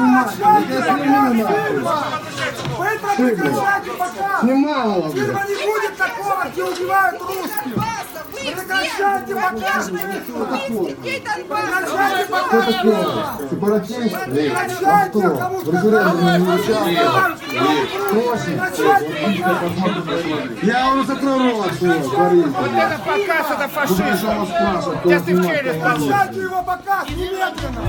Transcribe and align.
Bunlar. 0.00 0.34
Bunlar. 0.40 1.30
Bunlar. 1.76 2.39
Быстро 2.78 3.10
прекращайте 3.16 3.90
показ! 3.98 4.40
Снимала, 4.40 5.10
Фильма 5.10 5.32
блядь. 5.32 5.48
не 5.48 5.54
будет 5.66 5.96
такого, 5.96 6.44
где 6.52 6.62
убивают 6.64 7.20
русских! 7.22 7.74
Прекращайте 8.40 9.34
показ! 9.34 9.90
Прекращайте 11.02 12.24
показ! 12.30 12.64
Сепаратист? 13.50 14.24
Прекращайте! 14.24 15.18
Я 15.18 15.30
кому 15.30 15.60
сказал! 15.60 15.80
Прекращайте 16.16 17.02
показ! 17.06 17.40
Я 20.62 20.78
вам 20.86 21.06
закрою 21.06 21.38
рот, 21.52 21.72
говорите. 21.80 22.48
Это 22.76 22.98
показ, 23.04 23.46
это 23.50 23.68
фашизм. 23.68 24.46
Сейчас 25.04 25.22
ты 25.22 25.34
в 25.34 25.46
челюсть 25.46 25.80
получишь. 25.80 26.00
Прекращайте 26.06 26.40
его 26.40 26.62
показ! 26.62 27.08
Немедленно! 27.10 27.82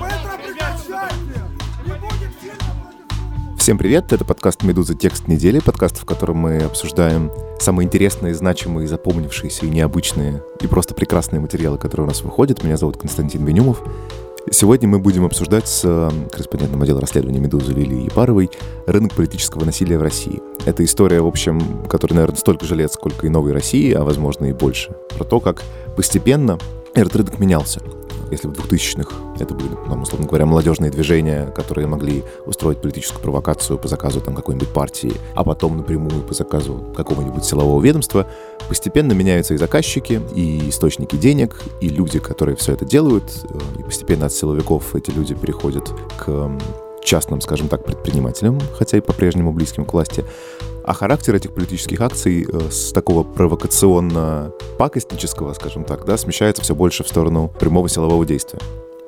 Быстро 0.00 0.32
прекращайте! 0.38 1.51
Всем 3.62 3.78
привет, 3.78 4.12
это 4.12 4.24
подкаст 4.24 4.64
«Медуза. 4.64 4.96
Текст 4.96 5.28
недели», 5.28 5.60
подкаст, 5.60 5.96
в 5.96 6.04
котором 6.04 6.38
мы 6.38 6.56
обсуждаем 6.64 7.30
самые 7.60 7.86
интересные, 7.86 8.34
значимые, 8.34 8.88
запомнившиеся 8.88 9.66
и 9.66 9.70
необычные 9.70 10.42
и 10.60 10.66
просто 10.66 10.94
прекрасные 10.94 11.38
материалы, 11.38 11.78
которые 11.78 12.06
у 12.06 12.08
нас 12.08 12.22
выходят. 12.22 12.64
Меня 12.64 12.76
зовут 12.76 12.96
Константин 12.96 13.44
Бенюмов. 13.44 13.80
Сегодня 14.50 14.88
мы 14.88 14.98
будем 14.98 15.24
обсуждать 15.24 15.68
с 15.68 15.82
корреспондентом 16.32 16.82
отдела 16.82 17.00
расследования 17.00 17.38
«Медузы» 17.38 17.72
Лилией 17.72 18.06
Епаровой 18.06 18.50
рынок 18.88 19.14
политического 19.14 19.64
насилия 19.64 19.96
в 19.96 20.02
России. 20.02 20.42
Это 20.64 20.82
история, 20.82 21.20
в 21.20 21.28
общем, 21.28 21.84
которая, 21.88 22.16
наверное, 22.16 22.40
столько 22.40 22.66
же 22.66 22.74
лет, 22.74 22.92
сколько 22.92 23.28
и 23.28 23.30
новой 23.30 23.52
России, 23.52 23.92
а 23.92 24.02
возможно 24.02 24.46
и 24.46 24.52
больше. 24.52 24.90
Про 25.10 25.22
то, 25.22 25.38
как 25.38 25.62
постепенно 25.94 26.58
этот 26.94 27.14
рынок 27.14 27.38
менялся. 27.38 27.80
Если 28.32 28.48
в 28.48 28.52
2000-х 28.52 29.14
это 29.38 29.52
были, 29.52 29.68
ну, 29.86 30.00
условно 30.00 30.26
говоря, 30.26 30.46
молодежные 30.46 30.90
движения, 30.90 31.46
которые 31.54 31.86
могли 31.86 32.24
устроить 32.46 32.80
политическую 32.80 33.20
провокацию 33.20 33.78
по 33.78 33.88
заказу 33.88 34.22
там, 34.22 34.34
какой-нибудь 34.34 34.70
партии, 34.70 35.12
а 35.34 35.44
потом 35.44 35.76
напрямую 35.76 36.22
по 36.22 36.32
заказу 36.32 36.82
какого-нибудь 36.96 37.44
силового 37.44 37.82
ведомства, 37.82 38.26
постепенно 38.68 39.12
меняются 39.12 39.52
и 39.52 39.58
заказчики, 39.58 40.22
и 40.34 40.70
источники 40.70 41.16
денег, 41.16 41.60
и 41.82 41.90
люди, 41.90 42.18
которые 42.18 42.56
все 42.56 42.72
это 42.72 42.86
делают, 42.86 43.24
э, 43.44 43.80
и 43.80 43.82
постепенно 43.82 44.26
от 44.26 44.32
силовиков 44.32 44.96
эти 44.96 45.10
люди 45.10 45.34
переходят 45.34 45.92
к 46.16 46.50
частным, 47.04 47.42
скажем 47.42 47.68
так, 47.68 47.84
предпринимателям, 47.84 48.58
хотя 48.78 48.96
и 48.96 49.00
по-прежнему 49.02 49.52
близким 49.52 49.84
к 49.84 49.92
власти. 49.92 50.24
А 50.84 50.94
характер 50.94 51.34
этих 51.34 51.52
политических 51.52 52.00
акций 52.00 52.46
э, 52.50 52.70
с 52.70 52.92
такого 52.92 53.22
провокационно-пакостнического, 53.22 55.52
скажем 55.54 55.84
так, 55.84 56.04
да, 56.04 56.16
смещается 56.16 56.62
все 56.62 56.74
больше 56.74 57.04
в 57.04 57.08
сторону 57.08 57.52
прямого 57.60 57.88
силового 57.88 58.26
действия. 58.26 58.58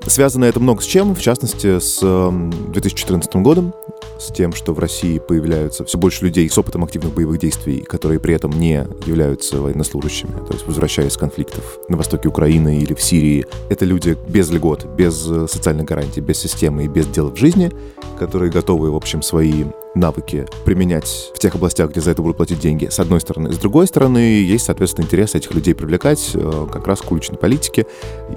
Связано 0.07 0.45
это 0.45 0.61
много 0.61 0.83
с 0.83 0.87
чем, 0.87 1.15
в 1.15 1.21
частности, 1.21 1.79
с 1.79 2.01
эм, 2.03 2.51
2014 2.73 3.37
годом, 3.37 3.73
с 4.19 4.33
тем, 4.33 4.53
что 4.53 4.73
в 4.73 4.79
России 4.79 5.19
появляются 5.19 5.85
все 5.85 5.99
больше 5.99 6.25
людей 6.25 6.49
с 6.49 6.57
опытом 6.59 6.85
активных 6.85 7.15
боевых 7.15 7.39
действий, 7.39 7.81
которые 7.81 8.21
при 8.21 8.35
этом 8.35 8.53
не 8.59 8.87
являются 9.07 9.61
военнослужащими, 9.61 10.33
то 10.47 10.53
есть 10.53 10.67
возвращаясь 10.67 11.13
с 11.13 11.17
конфликтов 11.17 11.79
на 11.89 11.97
востоке 11.97 12.29
Украины 12.29 12.79
или 12.79 12.95
в 12.95 13.03
Сирии. 13.03 13.47
Это 13.69 13.85
люди 13.85 14.17
без 14.29 14.51
льгот, 14.51 14.87
без 14.97 15.27
э, 15.29 15.47
социальной 15.49 15.85
гарантии, 15.85 16.21
без 16.21 16.39
системы 16.39 16.85
и 16.85 16.89
без 16.89 17.07
дела 17.07 17.31
в 17.31 17.37
жизни, 17.37 17.71
которые 18.19 18.51
готовы, 18.51 18.91
в 18.91 18.97
общем, 18.97 19.23
свои 19.23 19.65
навыки 19.95 20.47
применять 20.65 21.31
в 21.35 21.39
тех 21.39 21.55
областях, 21.55 21.91
где 21.91 22.01
за 22.01 22.11
это 22.11 22.23
будут 22.23 22.37
платить 22.37 22.59
деньги, 22.59 22.89
с 22.91 22.99
одной 22.99 23.21
стороны. 23.21 23.53
С 23.53 23.59
другой 23.59 23.87
стороны, 23.87 24.19
есть, 24.19 24.65
соответственно, 24.65 25.05
интерес 25.05 25.35
этих 25.35 25.55
людей 25.55 25.75
привлекать 25.75 26.33
э, 26.35 26.67
как 26.73 26.87
раз 26.87 27.01
к 27.01 27.11
уличной 27.11 27.39
политике. 27.39 27.87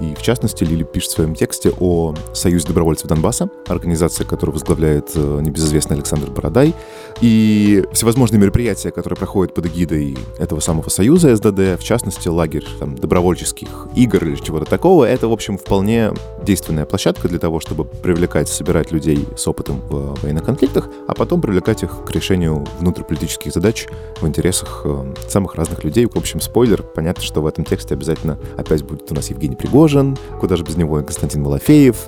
И, 0.00 0.14
в 0.14 0.22
частности, 0.22 0.64
Лили 0.64 0.84
пишет 0.84 1.10
в 1.10 1.14
своем 1.14 1.34
тексте 1.34 1.72
о 1.78 2.14
Союзе 2.32 2.68
добровольцев 2.68 3.08
Донбасса, 3.08 3.50
организация, 3.66 4.24
которую 4.24 4.54
возглавляет 4.54 5.10
э, 5.14 5.40
небезызвестный 5.68 5.96
Александр 5.96 6.30
Бородай. 6.30 6.74
И 7.20 7.84
всевозможные 7.92 8.40
мероприятия, 8.40 8.90
которые 8.90 9.16
проходят 9.16 9.54
под 9.54 9.66
эгидой 9.66 10.16
этого 10.38 10.60
самого 10.60 10.88
Союза 10.88 11.34
СДД, 11.34 11.78
в 11.78 11.82
частности, 11.82 12.28
лагерь 12.28 12.64
там, 12.78 12.94
добровольческих 12.96 13.88
игр 13.94 14.24
или 14.24 14.36
чего-то 14.36 14.66
такого, 14.66 15.04
это, 15.04 15.26
в 15.28 15.32
общем, 15.32 15.58
вполне 15.58 16.12
действенная 16.42 16.86
площадка 16.86 17.28
для 17.28 17.38
того, 17.38 17.60
чтобы 17.60 17.84
привлекать, 17.84 18.48
собирать 18.48 18.92
людей 18.92 19.26
с 19.36 19.46
опытом 19.48 19.80
в 19.88 20.20
военных 20.22 20.44
конфликтах, 20.44 20.88
а 21.08 21.14
потом 21.14 21.40
привлекать 21.40 21.82
их 21.82 22.04
к 22.04 22.10
решению 22.12 22.64
внутриполитических 22.78 23.52
задач 23.52 23.86
в 24.20 24.26
интересах 24.26 24.82
э, 24.84 25.14
самых 25.28 25.56
разных 25.56 25.82
людей. 25.82 26.06
В 26.06 26.16
общем, 26.16 26.40
спойлер, 26.40 26.82
понятно, 26.82 27.22
что 27.22 27.42
в 27.42 27.46
этом 27.46 27.64
тексте 27.64 27.94
обязательно 27.94 28.38
опять 28.56 28.84
будет 28.84 29.10
у 29.10 29.14
нас 29.14 29.28
Евгений 29.30 29.56
Пригожин, 29.56 30.16
куда 30.40 30.56
же 30.56 30.62
без 30.62 30.76
него 30.76 31.00
и 31.00 31.02
Константин 31.02 31.42
Малафеев, 31.42 32.06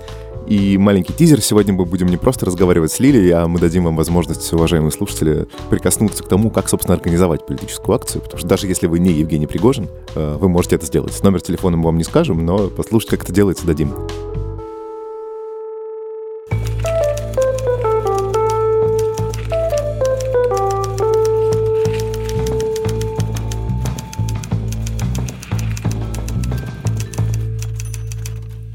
и 0.51 0.77
маленький 0.79 1.13
тизер. 1.13 1.41
Сегодня 1.41 1.73
мы 1.73 1.87
будем 1.87 2.09
не 2.09 2.17
просто 2.17 2.45
разговаривать 2.45 2.91
с 2.91 2.99
Лилией, 2.99 3.31
а 3.31 3.47
мы 3.47 3.61
дадим 3.61 3.85
вам 3.85 3.95
возможность, 3.95 4.53
уважаемые 4.53 4.91
слушатели, 4.91 5.47
прикоснуться 5.71 6.25
к 6.25 6.29
тому, 6.29 6.51
как, 6.51 6.69
собственно, 6.69 6.97
организовать 6.97 7.47
политическую 7.47 7.95
акцию. 7.95 8.23
Потому 8.23 8.39
что 8.41 8.49
даже 8.49 8.67
если 8.67 8.89
вы 8.89 8.99
не 8.99 9.13
Евгений 9.13 9.47
Пригожин, 9.47 9.89
э, 10.17 10.37
вы 10.41 10.49
можете 10.49 10.75
это 10.75 10.87
сделать. 10.87 11.23
Номер 11.23 11.41
телефона 11.41 11.77
мы 11.77 11.85
вам 11.85 11.99
не 11.99 12.05
скажем, 12.05 12.45
но 12.45 12.67
послушать, 12.67 13.11
как 13.11 13.23
это 13.23 13.33
делается, 13.33 13.65
дадим. 13.65 13.93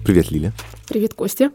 Привет, 0.06 0.32
Лиля. 0.32 0.54
Привет, 0.88 1.14
Костя. 1.14 1.52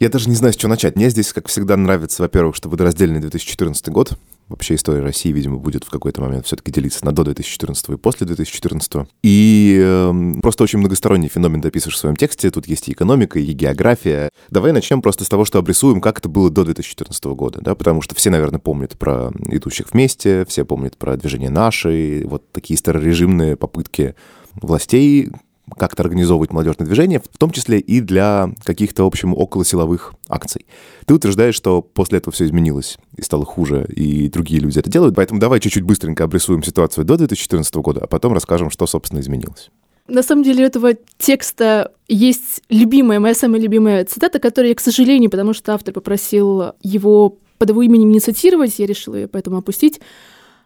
Я 0.00 0.08
даже 0.08 0.28
не 0.28 0.34
знаю, 0.34 0.52
с 0.52 0.56
чего 0.56 0.70
начать. 0.70 0.96
Мне 0.96 1.08
здесь, 1.10 1.32
как 1.32 1.48
всегда, 1.48 1.76
нравится, 1.76 2.22
во-первых, 2.22 2.56
что 2.56 2.68
водораздельный 2.68 3.20
2014 3.20 3.88
год. 3.88 4.18
Вообще 4.48 4.74
история 4.74 5.00
России, 5.00 5.32
видимо, 5.32 5.56
будет 5.56 5.84
в 5.84 5.90
какой-то 5.90 6.20
момент 6.20 6.44
все-таки 6.44 6.70
делиться 6.70 7.02
на 7.06 7.12
до 7.12 7.24
2014 7.24 7.88
и 7.88 7.96
после 7.96 8.26
2014. 8.26 9.08
И 9.22 9.80
эм, 9.82 10.40
просто 10.42 10.64
очень 10.64 10.80
многосторонний 10.80 11.28
феномен 11.28 11.62
ты 11.62 11.68
описываешь 11.68 11.96
в 11.96 11.98
своем 11.98 12.16
тексте. 12.16 12.50
Тут 12.50 12.66
есть 12.66 12.88
и 12.88 12.92
экономика, 12.92 13.38
и 13.38 13.52
география. 13.52 14.28
Давай 14.50 14.72
начнем 14.72 15.00
просто 15.00 15.24
с 15.24 15.28
того, 15.28 15.46
что 15.46 15.58
обрисуем, 15.58 16.02
как 16.02 16.18
это 16.18 16.28
было 16.28 16.50
до 16.50 16.64
2014 16.64 17.24
года, 17.24 17.60
да, 17.62 17.74
потому 17.74 18.02
что 18.02 18.14
все, 18.14 18.28
наверное, 18.28 18.60
помнят 18.60 18.98
про 18.98 19.32
идущих 19.48 19.92
вместе, 19.92 20.44
все 20.46 20.66
помнят 20.66 20.98
про 20.98 21.16
движение 21.16 21.50
наши, 21.50 22.24
вот 22.26 22.50
такие 22.52 22.76
старорежимные 22.76 23.56
попытки 23.56 24.14
властей 24.60 25.30
как-то 25.78 26.02
организовывать 26.02 26.52
молодежное 26.52 26.86
движение, 26.86 27.20
в 27.20 27.38
том 27.38 27.50
числе 27.50 27.78
и 27.78 28.00
для 28.00 28.50
каких-то, 28.64 29.04
в 29.04 29.06
общем, 29.06 29.34
околосиловых 29.34 30.14
акций. 30.28 30.66
Ты 31.06 31.14
утверждаешь, 31.14 31.54
что 31.54 31.82
после 31.82 32.18
этого 32.18 32.32
все 32.32 32.44
изменилось 32.44 32.98
и 33.16 33.22
стало 33.22 33.44
хуже, 33.44 33.86
и 33.94 34.28
другие 34.28 34.60
люди 34.60 34.78
это 34.78 34.90
делают. 34.90 35.16
Поэтому 35.16 35.40
давай 35.40 35.60
чуть-чуть 35.60 35.84
быстренько 35.84 36.24
обрисуем 36.24 36.62
ситуацию 36.62 37.04
до 37.04 37.16
2014 37.16 37.74
года, 37.76 38.00
а 38.02 38.06
потом 38.06 38.32
расскажем, 38.32 38.70
что, 38.70 38.86
собственно, 38.86 39.20
изменилось. 39.20 39.70
На 40.06 40.22
самом 40.22 40.42
деле 40.42 40.64
у 40.64 40.66
этого 40.66 40.94
текста 41.18 41.92
есть 42.08 42.62
любимая, 42.68 43.20
моя 43.20 43.34
самая 43.34 43.60
любимая 43.60 44.04
цитата, 44.04 44.38
которую 44.38 44.70
я, 44.70 44.74
к 44.74 44.80
сожалению, 44.80 45.30
потому 45.30 45.54
что 45.54 45.72
автор 45.72 45.94
попросил 45.94 46.72
его 46.82 47.38
под 47.56 47.70
его 47.70 47.82
именем 47.82 48.10
не 48.10 48.20
цитировать, 48.20 48.78
я 48.78 48.86
решила 48.86 49.14
ее 49.14 49.28
поэтому 49.28 49.56
опустить. 49.56 50.00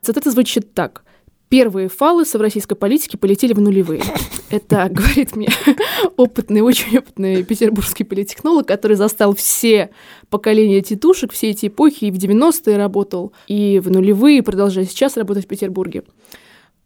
Цитата 0.03 0.31
звучит 0.31 0.75
так. 0.75 1.05
Первые 1.49 1.89
фаллы 1.89 2.25
в 2.25 2.35
российской 2.35 2.75
политике 2.75 3.17
полетели 3.17 3.53
в 3.53 3.61
нулевые. 3.61 4.03
Это 4.51 4.89
говорит 4.91 5.37
мне 5.37 5.49
опытный, 6.17 6.61
очень 6.61 6.99
опытный 6.99 7.43
петербургский 7.43 8.05
политтехнолог, 8.05 8.67
который 8.67 8.97
застал 8.97 9.35
все 9.35 9.91
поколения 10.31 10.81
тетушек, 10.81 11.33
все 11.33 11.51
эти 11.51 11.67
эпохи, 11.67 12.07
и 12.07 12.11
в 12.11 12.17
90-е 12.17 12.77
работал, 12.77 13.33
и 13.47 13.81
в 13.85 13.91
нулевые, 13.91 14.43
продолжая 14.43 14.85
сейчас 14.85 15.17
работать 15.17 15.45
в 15.45 15.49
Петербурге. 15.49 16.05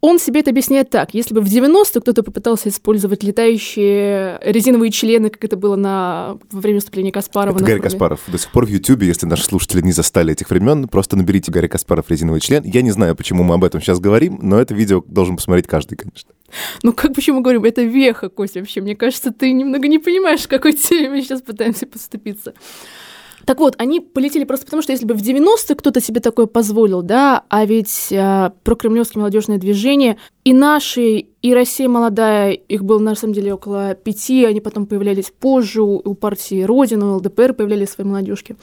Он 0.05 0.19
себе 0.19 0.41
это 0.41 0.49
объясняет 0.49 0.89
так. 0.89 1.13
Если 1.13 1.33
бы 1.33 1.39
в 1.39 1.45
90-е 1.45 2.01
кто-то 2.01 2.23
попытался 2.23 2.67
использовать 2.67 3.23
летающие 3.23 4.37
резиновые 4.41 4.91
члены, 4.91 5.29
как 5.29 5.45
это 5.45 5.55
было 5.55 5.77
на, 5.77 6.37
во 6.51 6.59
время 6.59 6.79
выступления 6.79 7.13
Каспарова. 7.13 7.55
Это 7.55 7.63
Гарри. 7.63 7.79
Каспаров. 7.79 8.19
До 8.27 8.37
сих 8.37 8.51
пор 8.51 8.65
в 8.65 8.69
Ютубе, 8.69 9.07
если 9.07 9.27
наши 9.27 9.45
слушатели 9.45 9.79
не 9.79 9.93
застали 9.93 10.33
этих 10.33 10.49
времен, 10.49 10.89
просто 10.89 11.15
наберите 11.15 11.53
Гарри 11.53 11.67
Каспаров 11.67 12.09
резиновый 12.09 12.41
член. 12.41 12.65
Я 12.65 12.81
не 12.81 12.91
знаю, 12.91 13.15
почему 13.15 13.43
мы 13.43 13.55
об 13.55 13.63
этом 13.63 13.79
сейчас 13.79 14.01
говорим, 14.01 14.39
но 14.41 14.59
это 14.59 14.73
видео 14.73 15.01
должен 15.07 15.37
посмотреть 15.37 15.67
каждый, 15.67 15.95
конечно. 15.95 16.31
Ну, 16.81 16.93
как 16.93 17.13
почему 17.13 17.37
мы 17.37 17.43
говорим, 17.43 17.63
это 17.63 17.81
веха, 17.83 18.29
Костя, 18.29 18.59
вообще. 18.59 18.81
Мне 18.81 18.95
кажется, 18.95 19.31
ты 19.31 19.51
немного 19.51 19.87
не 19.87 19.99
понимаешь, 19.99 20.47
какой 20.47 20.73
теме 20.73 21.09
мы 21.09 21.21
сейчас 21.21 21.41
пытаемся 21.41 21.85
поступиться. 21.85 22.53
Так 23.45 23.59
вот, 23.59 23.75
они 23.77 23.99
полетели 23.99 24.45
просто 24.45 24.65
потому, 24.65 24.81
что 24.81 24.93
если 24.93 25.05
бы 25.05 25.15
в 25.15 25.21
90-е 25.21 25.75
кто-то 25.75 25.99
себе 25.99 26.21
такое 26.21 26.45
позволил, 26.45 27.01
да, 27.01 27.43
а 27.49 27.65
ведь 27.65 28.07
э, 28.11 28.51
прокремлевское 28.63 29.19
молодежное 29.19 29.57
движение 29.57 30.17
и 30.45 30.53
наши, 30.53 31.25
и 31.41 31.53
Россия 31.53 31.89
молодая, 31.89 32.51
их 32.51 32.85
было 32.85 32.99
на 32.99 33.15
самом 33.15 33.33
деле 33.33 33.53
около 33.53 33.95
пяти, 33.95 34.45
они 34.45 34.61
потом 34.61 34.85
появлялись 34.85 35.31
позже, 35.37 35.81
у, 35.81 35.95
у 35.97 36.13
партии 36.13 36.63
Родина, 36.63 37.11
у 37.11 37.17
ЛДПР 37.17 37.53
появлялись 37.53 37.89
свои 37.89 38.07
молодежки. 38.07 38.55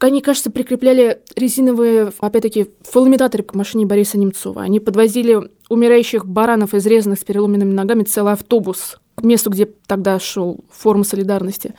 Они, 0.00 0.20
кажется, 0.20 0.50
прикрепляли 0.50 1.20
резиновые, 1.34 2.12
опять-таки, 2.20 2.70
фалоимитаторы 2.82 3.42
к 3.42 3.54
машине 3.54 3.84
Бориса 3.84 4.16
Немцова. 4.16 4.62
Они 4.62 4.78
подвозили 4.78 5.50
умирающих 5.68 6.24
баранов, 6.24 6.74
изрезанных 6.74 7.18
с 7.18 7.24
переломанными 7.24 7.72
ногами, 7.72 8.04
целый 8.04 8.34
автобус 8.34 8.98
к 9.16 9.22
месту, 9.24 9.50
где 9.50 9.66
тогда 9.86 10.20
шел 10.20 10.60
форум 10.70 11.02
солидарности. 11.02 11.74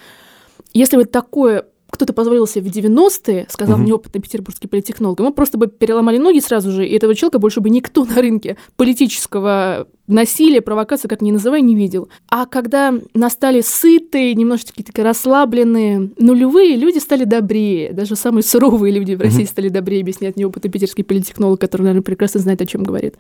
Если 0.74 0.98
бы 0.98 1.06
такое 1.06 1.66
кто-то 2.00 2.14
позволил 2.14 2.48
себе 2.48 2.70
в 2.70 2.74
90-е, 2.74 3.48
сказал 3.50 3.76
Мгм. 3.76 3.84
мне 3.84 3.94
опытный 3.94 4.22
петербургский 4.22 4.70
политтехнолог, 4.70 5.20
ему 5.20 5.34
просто 5.34 5.58
бы 5.58 5.68
переломали 5.68 6.18
ноги 6.18 6.40
сразу 6.40 6.72
же, 6.72 6.88
и 6.88 6.96
этого 6.96 7.14
человека 7.14 7.40
больше 7.40 7.60
бы 7.60 7.70
никто 7.70 8.06
на 8.16 8.16
рынке 8.16 8.56
политического 8.78 9.86
насилия, 10.08 10.62
провокации, 10.62 11.10
как 11.10 11.22
ни 11.22 11.32
называй, 11.32 11.62
не 11.62 11.76
видел. 11.76 12.08
А 12.30 12.46
когда 12.46 12.94
настали 13.14 13.60
сытые, 13.60 14.34
немножечко 14.34 14.82
такие 14.82 15.04
расслабленные 15.04 16.12
нулевые, 16.18 16.78
люди 16.78 17.00
стали 17.00 17.26
добрее. 17.26 17.92
Даже 17.92 18.16
самые 18.16 18.44
суровые 18.44 18.94
люди 18.94 19.16
в 19.16 19.22
России 19.22 19.44
стали 19.44 19.68
добрее, 19.68 20.02
объясняет 20.02 20.38
мне 20.38 20.48
опытный 20.48 20.72
питерский 20.72 21.04
политтехнолог, 21.04 21.60
который, 21.60 21.82
наверное, 21.82 22.02
прекрасно 22.04 22.40
знает, 22.40 22.62
о 22.62 22.66
чем 22.66 22.84
говорит. 22.84 23.16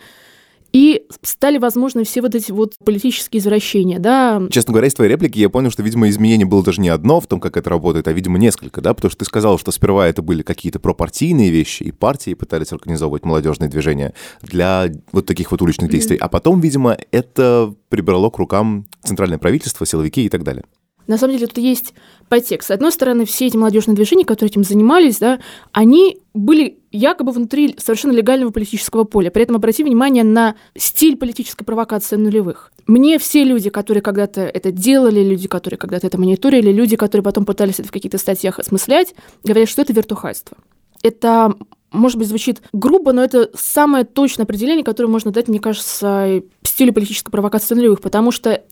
И 0.71 1.03
стали 1.21 1.57
возможны 1.57 2.03
все 2.03 2.21
вот 2.21 2.35
эти 2.35 2.51
вот 2.51 2.73
политические 2.83 3.39
извращения, 3.39 3.99
да, 3.99 4.41
Честно 4.51 4.73
говоря, 4.73 4.87
из 4.87 4.93
твоей 4.93 5.11
реплики 5.11 5.39
я 5.39 5.49
понял, 5.49 5.71
что, 5.71 5.83
видимо, 5.83 6.09
изменение 6.09 6.45
было 6.45 6.63
даже 6.63 6.81
не 6.81 6.89
одно 6.89 7.19
в 7.19 7.27
том, 7.27 7.39
как 7.39 7.57
это 7.57 7.69
работает, 7.69 8.07
а, 8.07 8.11
видимо, 8.11 8.37
несколько, 8.37 8.81
да, 8.81 8.93
потому 8.93 9.09
что 9.09 9.19
ты 9.19 9.25
сказал, 9.25 9.57
что 9.57 9.71
сперва 9.71 10.07
это 10.07 10.21
были 10.21 10.43
какие-то 10.43 10.79
пропартийные 10.79 11.49
вещи, 11.49 11.83
и 11.83 11.91
партии 11.91 12.33
пытались 12.33 12.71
организовывать 12.71 13.25
молодежные 13.25 13.69
движения 13.69 14.13
для 14.41 14.87
вот 15.11 15.25
таких 15.25 15.51
вот 15.51 15.61
уличных 15.61 15.89
действий, 15.89 16.17
а 16.17 16.27
потом, 16.29 16.59
видимо, 16.61 16.97
это 17.11 17.73
прибрало 17.89 18.29
к 18.29 18.37
рукам 18.37 18.85
центральное 19.03 19.37
правительство, 19.37 19.85
силовики 19.85 20.25
и 20.25 20.29
так 20.29 20.43
далее. 20.43 20.63
На 21.09 21.17
самом 21.17 21.33
деле 21.33 21.47
тут 21.47 21.57
есть 21.57 21.95
подтекст. 22.29 22.67
С 22.67 22.71
одной 22.71 22.91
стороны, 22.91 23.25
все 23.25 23.47
эти 23.47 23.57
молодежные 23.57 23.95
движения, 23.95 24.25
которые 24.25 24.51
этим 24.51 24.63
занимались, 24.63 25.17
да, 25.17 25.39
они 25.71 26.19
были 26.35 26.77
якобы 26.91 27.31
внутри 27.31 27.73
совершенно 27.79 28.11
легального 28.11 28.51
политического 28.51 29.05
поля. 29.05 29.31
При 29.31 29.41
этом 29.41 29.55
обрати 29.55 29.83
внимание 29.83 30.23
на 30.23 30.53
стиль 30.77 31.17
политической 31.17 31.65
провокации 31.65 32.15
нулевых. 32.15 32.71
Мне 32.85 33.17
все 33.17 33.43
люди, 33.43 33.71
которые 33.71 34.03
когда-то 34.03 34.41
это 34.41 34.71
делали, 34.71 35.23
люди, 35.23 35.47
которые 35.47 35.79
когда-то 35.79 36.05
это 36.05 36.19
мониторили, 36.19 36.71
люди, 36.71 36.95
которые 36.95 37.23
потом 37.23 37.43
пытались 37.43 37.79
это 37.79 37.87
в 37.87 37.91
каких-то 37.91 38.19
статьях 38.19 38.59
осмыслять, 38.59 39.15
говорят, 39.43 39.67
что 39.67 39.81
это 39.81 39.93
вертухайство. 39.93 40.57
Это 41.01 41.55
может 41.91 42.19
быть, 42.19 42.27
звучит 42.27 42.61
грубо, 42.71 43.13
но 43.13 43.23
это 43.23 43.49
самое 43.55 44.05
точное 44.05 44.43
определение, 44.43 44.83
которое 44.83 45.09
можно 45.09 45.31
дать, 45.31 45.47
мне 45.47 45.59
кажется, 45.59 46.43
стилю 46.61 46.93
политической 46.93 47.31
провокации 47.31 47.73
нулевых, 47.73 47.99
потому 47.99 48.29
что 48.29 48.63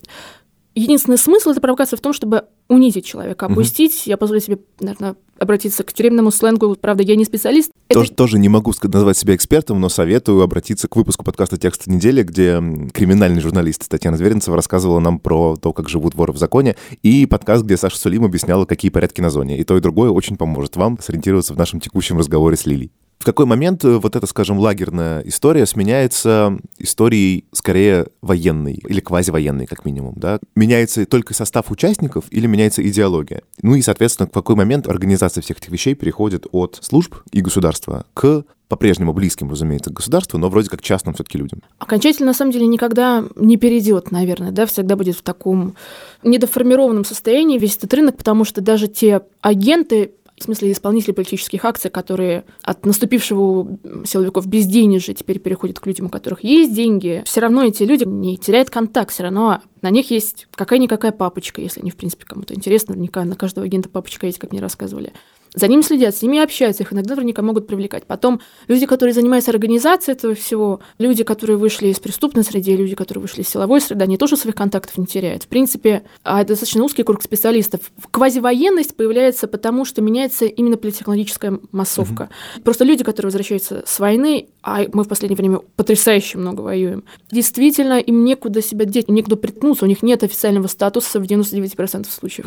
единственный 0.78 1.18
смысл 1.18 1.50
этой 1.50 1.60
провокации 1.60 1.96
в 1.96 2.00
том, 2.00 2.12
чтобы 2.12 2.44
унизить 2.68 3.04
человека, 3.04 3.46
опустить. 3.46 4.06
Я 4.06 4.16
позволю 4.16 4.40
себе, 4.40 4.58
наверное, 4.80 5.16
обратиться 5.38 5.84
к 5.84 5.92
тюремному 5.92 6.30
сленгу. 6.30 6.76
Правда, 6.80 7.02
я 7.02 7.16
не 7.16 7.24
специалист. 7.24 7.70
Это 7.88 8.00
Тоже, 8.00 8.12
тоже 8.12 8.38
не 8.38 8.48
могу 8.48 8.72
назвать 8.82 9.16
себя 9.16 9.34
экспертом, 9.34 9.80
но 9.80 9.88
советую 9.88 10.42
обратиться 10.42 10.88
к 10.88 10.96
выпуску 10.96 11.24
подкаста 11.24 11.56
«Текст 11.56 11.86
недели», 11.86 12.22
где 12.22 12.62
криминальный 12.92 13.40
журналист 13.40 13.88
Татьяна 13.88 14.16
Зверинцева 14.16 14.56
рассказывала 14.56 15.00
нам 15.00 15.18
про 15.18 15.56
то, 15.56 15.72
как 15.72 15.88
живут 15.88 16.14
воры 16.14 16.32
в 16.32 16.38
законе, 16.38 16.76
и 17.02 17.26
подкаст, 17.26 17.64
где 17.64 17.76
Саша 17.76 17.98
Сулим 17.98 18.24
объясняла, 18.24 18.64
какие 18.64 18.90
порядки 18.90 19.20
на 19.20 19.30
зоне. 19.30 19.58
И 19.58 19.64
то, 19.64 19.76
и 19.76 19.80
другое 19.80 20.10
очень 20.10 20.36
поможет 20.36 20.76
вам 20.76 20.98
сориентироваться 21.00 21.54
в 21.54 21.56
нашем 21.56 21.80
текущем 21.80 22.18
разговоре 22.18 22.56
с 22.56 22.66
Лилей. 22.66 22.92
В 23.18 23.24
какой 23.24 23.46
момент 23.46 23.84
э, 23.84 23.98
вот 23.98 24.14
эта, 24.14 24.26
скажем, 24.26 24.58
лагерная 24.58 25.22
история 25.22 25.66
сменяется 25.66 26.56
историей 26.78 27.44
скорее 27.52 28.06
военной 28.22 28.74
или 28.74 29.00
квазивоенной, 29.00 29.66
как 29.66 29.84
минимум, 29.84 30.14
да? 30.16 30.38
Меняется 30.54 31.04
только 31.04 31.34
состав 31.34 31.70
участников 31.70 32.24
или 32.30 32.46
меняется 32.46 32.86
идеология? 32.86 33.42
Ну 33.60 33.74
и, 33.74 33.82
соответственно, 33.82 34.28
в 34.28 34.32
какой 34.32 34.54
момент 34.54 34.86
организация 34.86 35.42
всех 35.42 35.58
этих 35.58 35.70
вещей 35.70 35.94
переходит 35.94 36.46
от 36.52 36.78
служб 36.80 37.16
и 37.32 37.40
государства 37.40 38.06
к 38.14 38.44
по-прежнему 38.68 39.14
близким, 39.14 39.50
разумеется, 39.50 39.90
государству, 39.90 40.38
но 40.38 40.50
вроде 40.50 40.68
как 40.68 40.82
частным 40.82 41.14
все-таки 41.14 41.38
людям. 41.38 41.62
окончательно, 41.78 42.26
на 42.26 42.34
самом 42.34 42.52
деле, 42.52 42.66
никогда 42.66 43.24
не 43.34 43.56
перейдет, 43.56 44.10
наверное, 44.10 44.52
да, 44.52 44.66
всегда 44.66 44.94
будет 44.94 45.16
в 45.16 45.22
таком 45.22 45.74
недоформированном 46.22 47.04
состоянии 47.04 47.58
весь 47.58 47.76
этот 47.76 47.94
рынок, 47.94 48.16
потому 48.18 48.44
что 48.44 48.60
даже 48.60 48.86
те 48.88 49.22
агенты, 49.40 50.12
в 50.40 50.44
смысле 50.44 50.72
исполнители 50.72 51.12
политических 51.12 51.64
акций, 51.64 51.90
которые 51.90 52.44
от 52.62 52.84
наступившего 52.84 53.78
силовиков 54.04 54.46
безденежья 54.46 55.14
теперь 55.14 55.38
переходят 55.38 55.80
к 55.80 55.86
людям, 55.86 56.06
у 56.06 56.08
которых 56.08 56.44
есть 56.44 56.74
деньги, 56.74 57.22
все 57.26 57.40
равно 57.40 57.64
эти 57.64 57.82
люди 57.82 58.04
не 58.04 58.36
теряют 58.36 58.70
контакт, 58.70 59.12
все 59.12 59.24
равно 59.24 59.60
на 59.82 59.90
них 59.90 60.10
есть 60.10 60.48
какая-никакая 60.54 61.12
папочка, 61.12 61.60
если 61.60 61.80
они, 61.80 61.90
в 61.90 61.96
принципе, 61.96 62.24
кому-то 62.24 62.54
интересно, 62.54 62.94
наверняка 62.94 63.24
на 63.24 63.36
каждого 63.36 63.66
агента 63.66 63.88
папочка 63.88 64.26
есть, 64.26 64.38
как 64.38 64.52
мне 64.52 64.60
рассказывали. 64.60 65.12
За 65.54 65.68
ними 65.68 65.82
следят, 65.82 66.14
с 66.14 66.22
ними 66.22 66.38
общаются, 66.38 66.82
их 66.82 66.92
иногда 66.92 67.14
наверняка 67.14 67.42
могут 67.42 67.66
привлекать. 67.66 68.04
Потом 68.04 68.40
люди, 68.66 68.86
которые 68.86 69.14
занимаются 69.14 69.50
организацией 69.50 70.16
этого 70.16 70.34
всего, 70.34 70.80
люди, 70.98 71.24
которые 71.24 71.56
вышли 71.56 71.88
из 71.88 71.98
преступной 71.98 72.44
среды, 72.44 72.76
люди, 72.76 72.94
которые 72.94 73.22
вышли 73.22 73.42
из 73.42 73.48
силовой 73.48 73.80
среды, 73.80 74.04
они 74.04 74.16
тоже 74.16 74.36
своих 74.36 74.54
контактов 74.54 74.98
не 74.98 75.06
теряют. 75.06 75.44
В 75.44 75.48
принципе, 75.48 76.02
а 76.22 76.40
это 76.40 76.48
достаточно 76.48 76.84
узкий 76.84 77.02
круг 77.02 77.22
специалистов. 77.22 77.90
Квазивоенность 78.10 78.96
появляется 78.96 79.48
потому, 79.48 79.84
что 79.84 80.02
меняется 80.02 80.44
именно 80.44 80.76
политтехнологическая 80.76 81.58
массовка. 81.72 82.28
Просто 82.64 82.84
люди, 82.84 83.04
которые 83.04 83.28
возвращаются 83.28 83.82
с 83.86 83.98
войны, 83.98 84.48
а 84.62 84.84
мы 84.92 85.04
в 85.04 85.08
последнее 85.08 85.36
время 85.36 85.60
потрясающе 85.76 86.38
много 86.38 86.60
воюем, 86.60 87.04
действительно, 87.30 87.98
им 87.98 88.24
некуда 88.24 88.62
себя 88.62 88.84
деть, 88.84 89.08
некуда 89.08 89.36
приткнуться, 89.36 89.84
у 89.84 89.88
них 89.88 90.02
нет 90.02 90.22
официального 90.22 90.66
статуса 90.66 91.20
в 91.20 91.24
99% 91.24 92.06
случаев. 92.10 92.46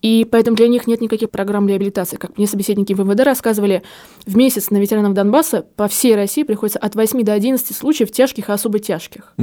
И 0.00 0.26
поэтому 0.30 0.56
для 0.56 0.68
них 0.68 0.86
нет 0.86 1.00
никаких 1.00 1.30
программ 1.30 1.68
реабилитации. 1.68 2.16
Как 2.16 2.38
мне 2.38 2.46
собеседники 2.46 2.92
в 2.92 3.00
МВД 3.00 3.20
рассказывали, 3.20 3.82
в 4.26 4.36
месяц 4.36 4.70
на 4.70 4.76
ветеранов 4.76 5.14
Донбасса 5.14 5.66
по 5.76 5.88
всей 5.88 6.14
России 6.14 6.44
приходится 6.44 6.78
от 6.78 6.94
8 6.94 7.24
до 7.24 7.32
11 7.32 7.76
случаев 7.76 8.12
тяжких 8.12 8.48
и 8.48 8.52
особо 8.52 8.78
тяжких. 8.78 9.34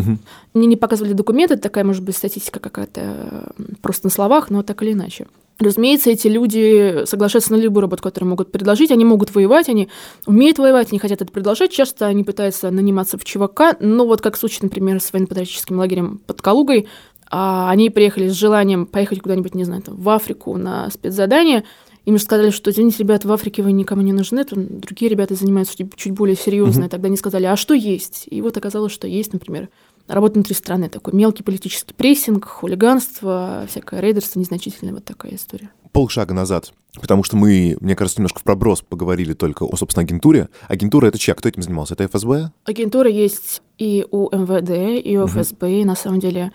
Мне 0.53 0.67
не 0.67 0.77
показывали 0.77 1.13
документы, 1.13 1.57
такая, 1.57 1.83
может 1.83 2.03
быть, 2.03 2.15
статистика 2.15 2.59
какая-то 2.59 3.53
просто 3.81 4.07
на 4.07 4.11
словах, 4.11 4.49
но 4.49 4.63
так 4.63 4.81
или 4.83 4.93
иначе. 4.93 5.27
Разумеется, 5.57 6.09
эти 6.09 6.27
люди 6.27 7.05
соглашаются 7.05 7.53
на 7.53 7.55
любую 7.55 7.83
работу, 7.83 8.03
которую 8.03 8.29
могут 8.29 8.51
предложить. 8.51 8.91
Они 8.91 9.05
могут 9.05 9.33
воевать, 9.33 9.69
они 9.69 9.87
умеют 10.25 10.57
воевать, 10.57 10.89
они 10.91 10.99
хотят 10.99 11.21
это 11.21 11.31
предложить. 11.31 11.71
Часто 11.71 12.07
они 12.07 12.25
пытаются 12.25 12.71
наниматься 12.71 13.17
в 13.17 13.23
ЧВК, 13.23 13.77
но 13.79 14.05
вот 14.05 14.19
как 14.19 14.35
в 14.35 14.39
случае, 14.39 14.59
например, 14.63 14.99
с 14.99 15.13
военно-патриотическим 15.13 15.77
лагерем 15.77 16.19
под 16.27 16.41
Калугой, 16.41 16.87
а 17.29 17.69
они 17.69 17.89
приехали 17.89 18.27
с 18.29 18.33
желанием 18.33 18.85
поехать 18.85 19.21
куда-нибудь, 19.21 19.55
не 19.55 19.63
знаю, 19.63 19.81
там, 19.81 19.95
в 19.95 20.09
Африку 20.09 20.57
на 20.57 20.89
спецзадание. 20.89 21.63
Им 22.05 22.17
же 22.17 22.23
сказали, 22.23 22.51
что, 22.51 22.69
извините, 22.69 22.97
ребята, 22.99 23.27
в 23.27 23.31
Африке 23.31 23.63
вы 23.63 23.71
никому 23.71 24.01
не 24.01 24.13
нужны, 24.13 24.43
там 24.43 24.79
другие 24.79 25.09
ребята 25.09 25.33
занимаются 25.33 25.75
чуть, 25.75 25.95
чуть 25.95 26.13
более 26.13 26.35
серьезно. 26.35 26.87
Тогда 26.87 27.07
они 27.07 27.17
сказали, 27.17 27.45
а 27.45 27.55
что 27.55 27.73
есть? 27.73 28.25
И 28.29 28.41
вот 28.41 28.55
оказалось, 28.57 28.91
что 28.91 29.07
есть, 29.07 29.33
например, 29.33 29.69
работа 30.07 30.35
внутри 30.35 30.53
страны, 30.53 30.87
такой 30.87 31.13
мелкий 31.13 31.41
политический 31.41 31.95
прессинг, 31.95 32.45
хулиганство, 32.45 33.65
всякое 33.67 34.01
рейдерство 34.01 34.39
незначительное, 34.39 34.93
вот 34.93 35.03
такая 35.03 35.33
история. 35.35 35.71
Полшага 35.93 36.33
назад, 36.33 36.73
потому 36.99 37.23
что 37.23 37.37
мы, 37.37 37.77
мне 37.79 37.95
кажется, 37.95 38.19
немножко 38.19 38.39
в 38.39 38.43
проброс 38.43 38.81
поговорили 38.81 39.33
только 39.33 39.63
о, 39.63 39.75
собственно, 39.75 40.03
агентуре. 40.03 40.49
Агентура— 40.67 41.07
это 41.07 41.17
чья? 41.17 41.33
Кто 41.33 41.49
этим 41.49 41.63
занимался? 41.63 41.95
Это 41.95 42.07
ФСБ? 42.07 42.51
Агентура 42.65 43.09
есть 43.09 43.61
и 43.77 44.05
у 44.11 44.29
МВД, 44.29 45.03
и 45.03 45.17
у 45.17 45.25
ФСБ, 45.25 45.81
и 45.81 45.85
на 45.85 45.95
самом 45.95 46.19
деле 46.19 46.51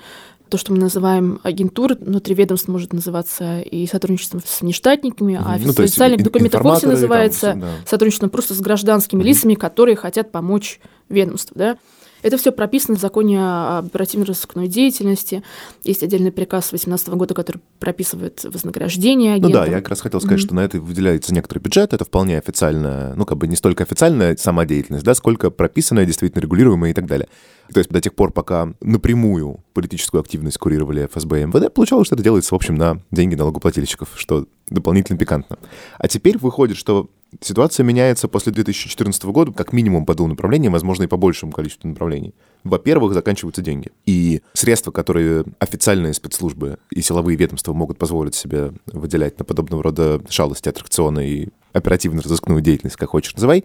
то, 0.51 0.59
что 0.59 0.73
мы 0.73 0.79
называем 0.79 1.41
агентурой, 1.43 1.97
внутри 1.97 2.35
ведомств 2.35 2.69
может 2.69 2.93
называться 2.93 3.61
и 3.61 3.87
сотрудничеством 3.87 4.43
с 4.45 4.61
внештатниками, 4.61 5.41
а. 5.43 5.57
Ну, 5.59 5.73
ин- 5.73 6.25
документах 6.25 6.63
вовсе 6.63 6.87
называется 6.89 7.53
там, 7.53 7.61
да. 7.61 7.69
сотрудничеством 7.87 8.31
просто 8.31 8.55
с 8.55 8.61
гражданскими 8.61 9.23
лицами, 9.23 9.55
которые 9.55 9.97
хотят 9.97 10.33
помочь 10.33 10.81
ведомству. 11.11 11.55
Да? 11.59 11.77
Это 12.23 12.37
все 12.37 12.53
прописано 12.53 12.97
в 12.97 13.01
законе 13.01 13.39
о 13.41 13.79
оперативно-розыскной 13.79 14.69
деятельности. 14.69 15.43
Есть 15.85 16.03
отдельный 16.03 16.33
приказ 16.33 16.69
2018 16.71 17.09
года, 17.15 17.35
который 17.35 17.63
прописывает 17.79 18.45
вознаграждение 18.45 19.33
Ну 19.33 19.37
агентам. 19.47 19.53
да, 19.53 19.67
я 19.67 19.77
как 19.79 19.89
раз 19.91 20.01
хотел 20.03 20.21
сказать, 20.21 20.41
что 20.41 20.55
на 20.55 20.61
это 20.61 20.81
выделяется 20.81 21.33
некоторый 21.33 21.61
бюджет, 21.61 21.93
это 21.93 22.05
вполне 22.05 22.37
официальная, 22.39 23.15
ну 23.15 23.25
как 23.25 23.39
бы 23.39 23.49
не 23.49 23.57
столько 23.57 23.85
официальная 23.85 24.37
самодеятельность, 24.37 25.05
да, 25.05 25.15
сколько 25.15 25.51
прописанная, 25.51 26.05
действительно 26.05 26.43
регулируемая 26.43 26.91
и 26.91 26.95
так 26.95 27.07
далее. 27.07 27.29
То 27.73 27.79
есть 27.79 27.91
до 27.91 28.01
тех 28.01 28.15
пор, 28.15 28.33
пока 28.33 28.75
напрямую 28.81 29.65
политическую 29.73 30.21
активность 30.21 30.59
курировали 30.59 31.07
ФСБ 31.07 31.43
и 31.43 31.45
МВД, 31.47 31.73
получалось, 31.73 32.07
что 32.07 32.17
это 32.17 32.25
делается, 32.25 32.55
в 32.55 32.57
общем, 32.57 32.75
на 32.75 33.01
деньги 33.11 33.37
налогоплательщиков, 33.37 34.11
что 34.17 34.47
дополнительно 34.69 35.19
пикантно. 35.19 35.57
А 35.99 36.09
теперь 36.09 36.37
выходит, 36.37 36.77
что 36.77 37.09
ситуация 37.41 37.85
меняется 37.85 38.29
после 38.29 38.53
2014 38.53 39.25
года, 39.25 39.53
как 39.53 39.73
минимум 39.73 40.07
по 40.07 40.15
двум 40.15 40.31
направлениям, 40.31 40.73
возможно, 40.73 41.05
и 41.05 41.07
по 41.07 41.17
большему 41.17 41.53
количеству 41.53 41.89
направлений. 41.89 42.35
Во-первых, 42.65 43.15
заканчиваются 43.15 43.63
деньги. 43.63 43.91
И 44.07 44.43
средства, 44.53 44.91
которые 44.91 45.45
официальные 45.59 46.15
спецслужбы 46.15 46.79
и 46.91 47.01
силовые 47.01 47.37
ведомства 47.37 47.73
могут 47.73 47.99
позволить 47.99 48.35
себе 48.35 48.73
выделять 48.87 49.39
на 49.39 49.45
подобного 49.45 49.83
рода 49.83 50.21
шалости, 50.29 50.69
аттракционы 50.69 51.29
и 51.29 51.49
оперативно-розыскную 51.73 52.61
деятельность, 52.61 52.97
как 52.97 53.11
хочешь 53.11 53.35
называй, 53.35 53.65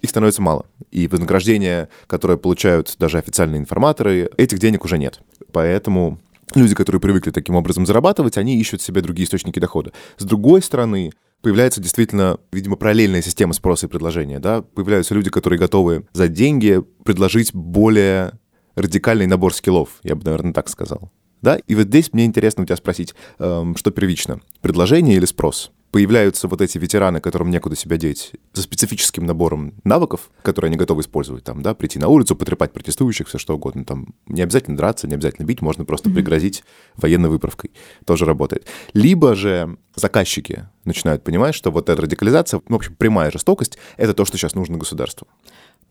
их 0.00 0.10
становится 0.10 0.42
мало. 0.42 0.66
И 0.90 1.08
вознаграждения, 1.08 1.88
которые 2.06 2.36
получают 2.38 2.94
даже 2.98 3.18
официальные 3.18 3.60
информаторы, 3.60 4.30
этих 4.36 4.58
денег 4.58 4.84
уже 4.84 4.98
нет. 4.98 5.20
Поэтому 5.52 6.18
люди, 6.54 6.74
которые 6.74 7.00
привыкли 7.00 7.30
таким 7.30 7.56
образом 7.56 7.86
зарабатывать, 7.86 8.38
они 8.38 8.58
ищут 8.58 8.82
себе 8.82 9.00
другие 9.00 9.26
источники 9.26 9.58
дохода. 9.58 9.92
С 10.16 10.24
другой 10.24 10.62
стороны, 10.62 11.12
появляется 11.42 11.80
действительно, 11.80 12.38
видимо, 12.52 12.76
параллельная 12.76 13.22
система 13.22 13.52
спроса 13.52 13.86
и 13.86 13.88
предложения. 13.88 14.38
Да? 14.38 14.62
Появляются 14.62 15.14
люди, 15.14 15.30
которые 15.30 15.58
готовы 15.58 16.06
за 16.12 16.28
деньги 16.28 16.82
предложить 17.04 17.54
более 17.54 18.32
радикальный 18.74 19.26
набор 19.26 19.54
скиллов, 19.54 20.00
я 20.02 20.14
бы, 20.14 20.24
наверное, 20.24 20.52
так 20.52 20.68
сказал. 20.68 21.10
Да? 21.42 21.58
И 21.66 21.74
вот 21.74 21.86
здесь 21.86 22.12
мне 22.12 22.24
интересно 22.24 22.62
у 22.62 22.66
тебя 22.66 22.76
спросить, 22.76 23.14
эм, 23.38 23.76
что 23.76 23.90
первично, 23.90 24.40
предложение 24.60 25.16
или 25.16 25.24
спрос? 25.24 25.70
Появляются 25.96 26.46
вот 26.46 26.60
эти 26.60 26.76
ветераны, 26.76 27.22
которым 27.22 27.48
некуда 27.48 27.74
себя 27.74 27.96
деть, 27.96 28.32
со 28.52 28.60
специфическим 28.60 29.24
набором 29.24 29.72
навыков, 29.82 30.28
которые 30.42 30.68
они 30.68 30.76
готовы 30.76 31.00
использовать, 31.00 31.42
там, 31.42 31.62
да, 31.62 31.72
прийти 31.72 31.98
на 31.98 32.08
улицу, 32.08 32.36
потрепать 32.36 32.74
протестующих, 32.74 33.28
все 33.28 33.38
что 33.38 33.54
угодно, 33.54 33.86
там, 33.86 34.08
не 34.26 34.42
обязательно 34.42 34.76
драться, 34.76 35.08
не 35.08 35.14
обязательно 35.14 35.46
бить, 35.46 35.62
можно 35.62 35.86
просто 35.86 36.10
пригрозить 36.10 36.64
военной 36.96 37.30
выправкой, 37.30 37.70
тоже 38.04 38.26
работает. 38.26 38.66
Либо 38.92 39.34
же 39.34 39.78
заказчики 39.94 40.68
начинают 40.84 41.24
понимать, 41.24 41.54
что 41.54 41.70
вот 41.70 41.88
эта 41.88 42.02
радикализация, 42.02 42.60
ну, 42.68 42.76
в 42.76 42.80
общем, 42.80 42.94
прямая 42.94 43.30
жестокость, 43.30 43.78
это 43.96 44.12
то, 44.12 44.26
что 44.26 44.36
сейчас 44.36 44.54
нужно 44.54 44.76
государству. 44.76 45.26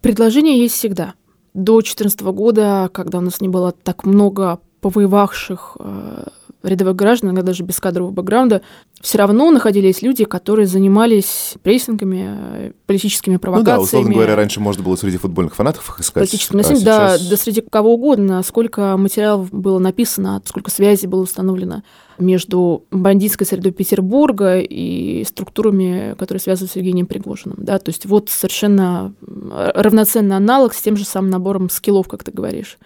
Предложение 0.01 0.59
есть 0.59 0.75
всегда. 0.75 1.15
До 1.55 1.77
2014 1.77 2.21
года, 2.21 2.91
когда 2.93 3.17
у 3.17 3.21
нас 3.21 3.41
не 3.41 3.47
было 3.47 3.71
так 3.71 4.05
много 4.05 4.59
повоевавших 4.81 5.77
э, 5.79 6.27
рядовых 6.65 6.95
граждан, 6.95 7.29
иногда 7.29 7.43
даже 7.43 7.63
без 7.63 7.79
кадрового 7.79 8.12
бэкграунда, 8.12 8.62
все 9.01 9.17
равно 9.17 9.51
находились 9.51 10.01
люди, 10.01 10.25
которые 10.25 10.65
занимались 10.67 11.53
прессингами, 11.63 12.25
э, 12.27 12.72
политическими 12.86 13.34
Ну 13.34 13.39
провокациями. 13.39 13.77
да, 13.77 13.81
условно 13.84 14.13
говоря, 14.13 14.36
раньше 14.36 14.60
можно 14.60 14.84
было 14.84 14.95
среди 14.95 15.17
футбольных 15.17 15.55
фанатов 15.55 15.89
их 15.89 16.00
искать. 16.00 16.24
политическим 16.24 16.55
а 16.55 16.57
насилием, 16.57 16.84
да, 16.84 17.17
сейчас- 17.17 17.27
да 17.29 17.38
среди 17.38 17.62
кого 17.62 17.93
угодно, 17.93 18.41
сколько 18.43 18.98
материалов 18.98 19.51
было 19.51 19.79
написано, 19.79 20.41
сколько 20.45 20.72
связей 20.72 21.07
было 21.07 21.22
установлено 21.22 21.84
между 22.17 22.84
бандитской 22.91 23.45
средой 23.45 23.72
Петербурга 23.74 24.60
и 24.60 25.24
структурами, 25.25 26.15
которые 26.17 26.41
связаны 26.41 26.69
с 26.69 26.75
Евгением 26.75 27.07
Пригожиным. 27.07 27.57
Да? 27.60 27.77
То 27.77 27.89
есть 27.89 28.05
вот 28.05 28.29
совершенно 28.29 29.13
равноценный 29.75 30.38
аналог 30.38 30.74
с 30.74 30.81
тем 30.81 30.95
же 30.98 31.03
самым 31.05 31.29
набором 31.29 31.69
скиллов, 31.69 32.07
как 32.07 32.24
ты 32.24 32.31
говоришь. 32.31 32.77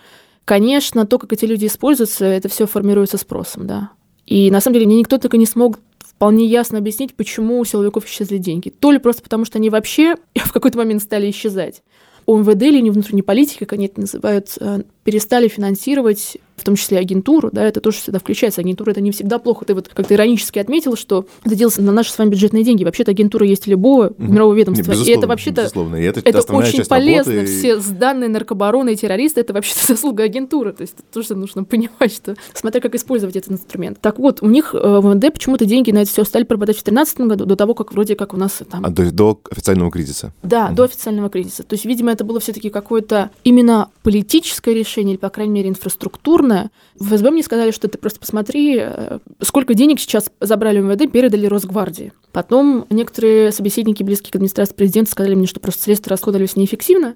Конечно, 0.50 1.06
то, 1.06 1.20
как 1.20 1.32
эти 1.32 1.46
люди 1.46 1.68
используются, 1.68 2.26
это 2.26 2.50
все 2.50 2.66
формируется 2.66 3.20
спросом, 3.20 3.68
да. 3.68 3.92
И 4.26 4.50
на 4.50 4.62
самом 4.62 4.74
деле 4.74 4.88
мне 4.88 4.98
никто 4.98 5.18
и 5.18 5.38
не 5.38 5.46
смог 5.46 5.80
вполне 6.00 6.48
ясно 6.48 6.80
объяснить, 6.80 7.14
почему 7.14 7.60
у 7.60 7.66
силовиков 7.66 8.08
исчезли 8.08 8.40
деньги. 8.40 8.70
То 8.70 8.90
ли 8.90 8.98
просто 8.98 9.22
потому, 9.22 9.46
что 9.46 9.60
они 9.60 9.70
вообще 9.70 10.16
в 10.36 10.52
какой-то 10.52 10.80
момент 10.80 11.04
стали 11.04 11.30
исчезать. 11.30 11.84
У 12.26 12.36
МВД 12.36 12.64
или 12.64 12.90
внутренней 12.90 13.22
политики, 13.22 13.60
как 13.60 13.74
они 13.74 13.86
это 13.86 14.02
называют, 14.02 14.58
э, 14.60 14.82
перестали 15.04 15.50
финансировать, 15.50 16.40
в 16.60 16.64
том 16.64 16.76
числе 16.76 17.00
агентуру, 17.00 17.50
да, 17.52 17.64
это 17.66 17.82
тоже 17.82 17.98
всегда 17.98 18.20
включается. 18.20 18.62
Агентура 18.62 18.92
это 18.92 19.02
не 19.02 19.12
всегда 19.12 19.40
плохо. 19.40 19.66
Ты 19.66 19.74
вот 19.74 19.88
как-то 19.88 20.14
иронически 20.14 20.60
отметил, 20.60 20.96
что 20.96 21.26
это 21.44 21.56
делается 21.56 21.82
на 21.82 21.92
наши 21.92 22.12
с 22.12 22.18
вами 22.18 22.30
бюджетные 22.30 22.64
деньги. 22.64 22.84
Вообще-то 22.84 23.12
агентура 23.12 23.46
есть 23.48 23.66
любого 23.68 24.14
Мгм. 24.18 24.34
мирового 24.34 24.54
ведомства. 24.56 24.84
и 24.84 24.88
безусловно, 24.92 25.18
это 25.20 25.28
вообще-то. 25.28 25.62
И 25.62 26.04
это, 26.04 26.20
это 26.24 26.54
очень 26.54 26.86
полезно. 26.86 27.34
работы, 27.34 27.52
и- 27.52 27.58
Все 27.58 27.78
данные 27.94 28.30
наркобароны 28.30 28.94
и 28.94 28.96
террористы 28.96 29.42
это 29.42 29.54
вообще-то 29.54 29.86
заслуга 29.88 30.24
агентуры. 30.24 30.74
То 30.74 30.82
есть 30.82 30.94
это 30.96 31.04
тоже 31.12 31.36
нужно 31.36 31.64
понимать, 31.64 32.14
что 32.14 32.36
смотря 32.54 32.82
как 32.82 32.96
использовать 32.96 33.36
этот 33.36 33.52
инструмент. 33.54 34.00
Так 34.02 34.20
вот, 34.20 34.40
у 34.42 34.48
них 34.48 34.76
э, 34.76 34.78
в 35.00 35.06
МВД 35.16 35.34
почему-то 35.34 35.66
деньги 35.66 35.92
на 35.92 36.00
это 36.04 36.10
все 36.12 36.24
стали 36.24 36.44
пропадать 36.44 36.76
в 36.78 36.84
2013 36.84 37.22
году, 37.22 37.46
до 37.46 37.56
того, 37.56 37.74
как 37.74 37.92
вроде 37.94 38.16
как 38.16 38.34
у 38.34 38.38
нас 38.38 38.60
там 38.70 38.86
А, 38.86 38.92
то 38.92 39.02
есть 39.04 39.16
до 39.16 39.40
официального 39.50 39.90
кризиса. 39.92 40.34
да, 40.44 40.68
Мгм. 40.68 40.76
до 40.76 40.84
официального 40.84 41.30
кризиса. 41.30 41.64
То 41.64 41.74
есть, 41.74 41.86
видимо, 41.86 42.12
это 42.12 42.24
было 42.24 42.40
все-таки 42.40 42.70
какое-то 42.70 43.30
именно 43.44 43.90
политическое 44.04 44.74
решение, 44.74 45.14
или, 45.14 45.20
по 45.20 45.30
крайней 45.30 45.54
мере, 45.54 45.70
инфраструктурное. 45.70 46.49
В 46.96 47.18
СБ 47.18 47.32
мне 47.32 47.44
сказали, 47.44 47.72
что 47.72 47.88
ты 47.88 47.98
просто 47.98 48.20
посмотри, 48.20 48.78
э, 48.80 49.20
сколько 49.42 49.74
денег 49.74 50.00
сейчас 50.00 50.30
забрали 50.40 50.80
МВД, 50.80 51.12
передали 51.12 51.46
Росгвардии. 51.46 52.14
Потом 52.32 52.86
некоторые 52.90 53.52
собеседники, 53.52 54.04
близкие 54.04 54.32
к 54.32 54.36
администрации 54.36 54.74
президента, 54.74 55.12
сказали 55.12 55.36
мне, 55.36 55.48
что 55.48 55.60
просто 55.60 55.84
средства 55.84 56.12
расходовались 56.12 56.56
неэффективно, 56.56 57.16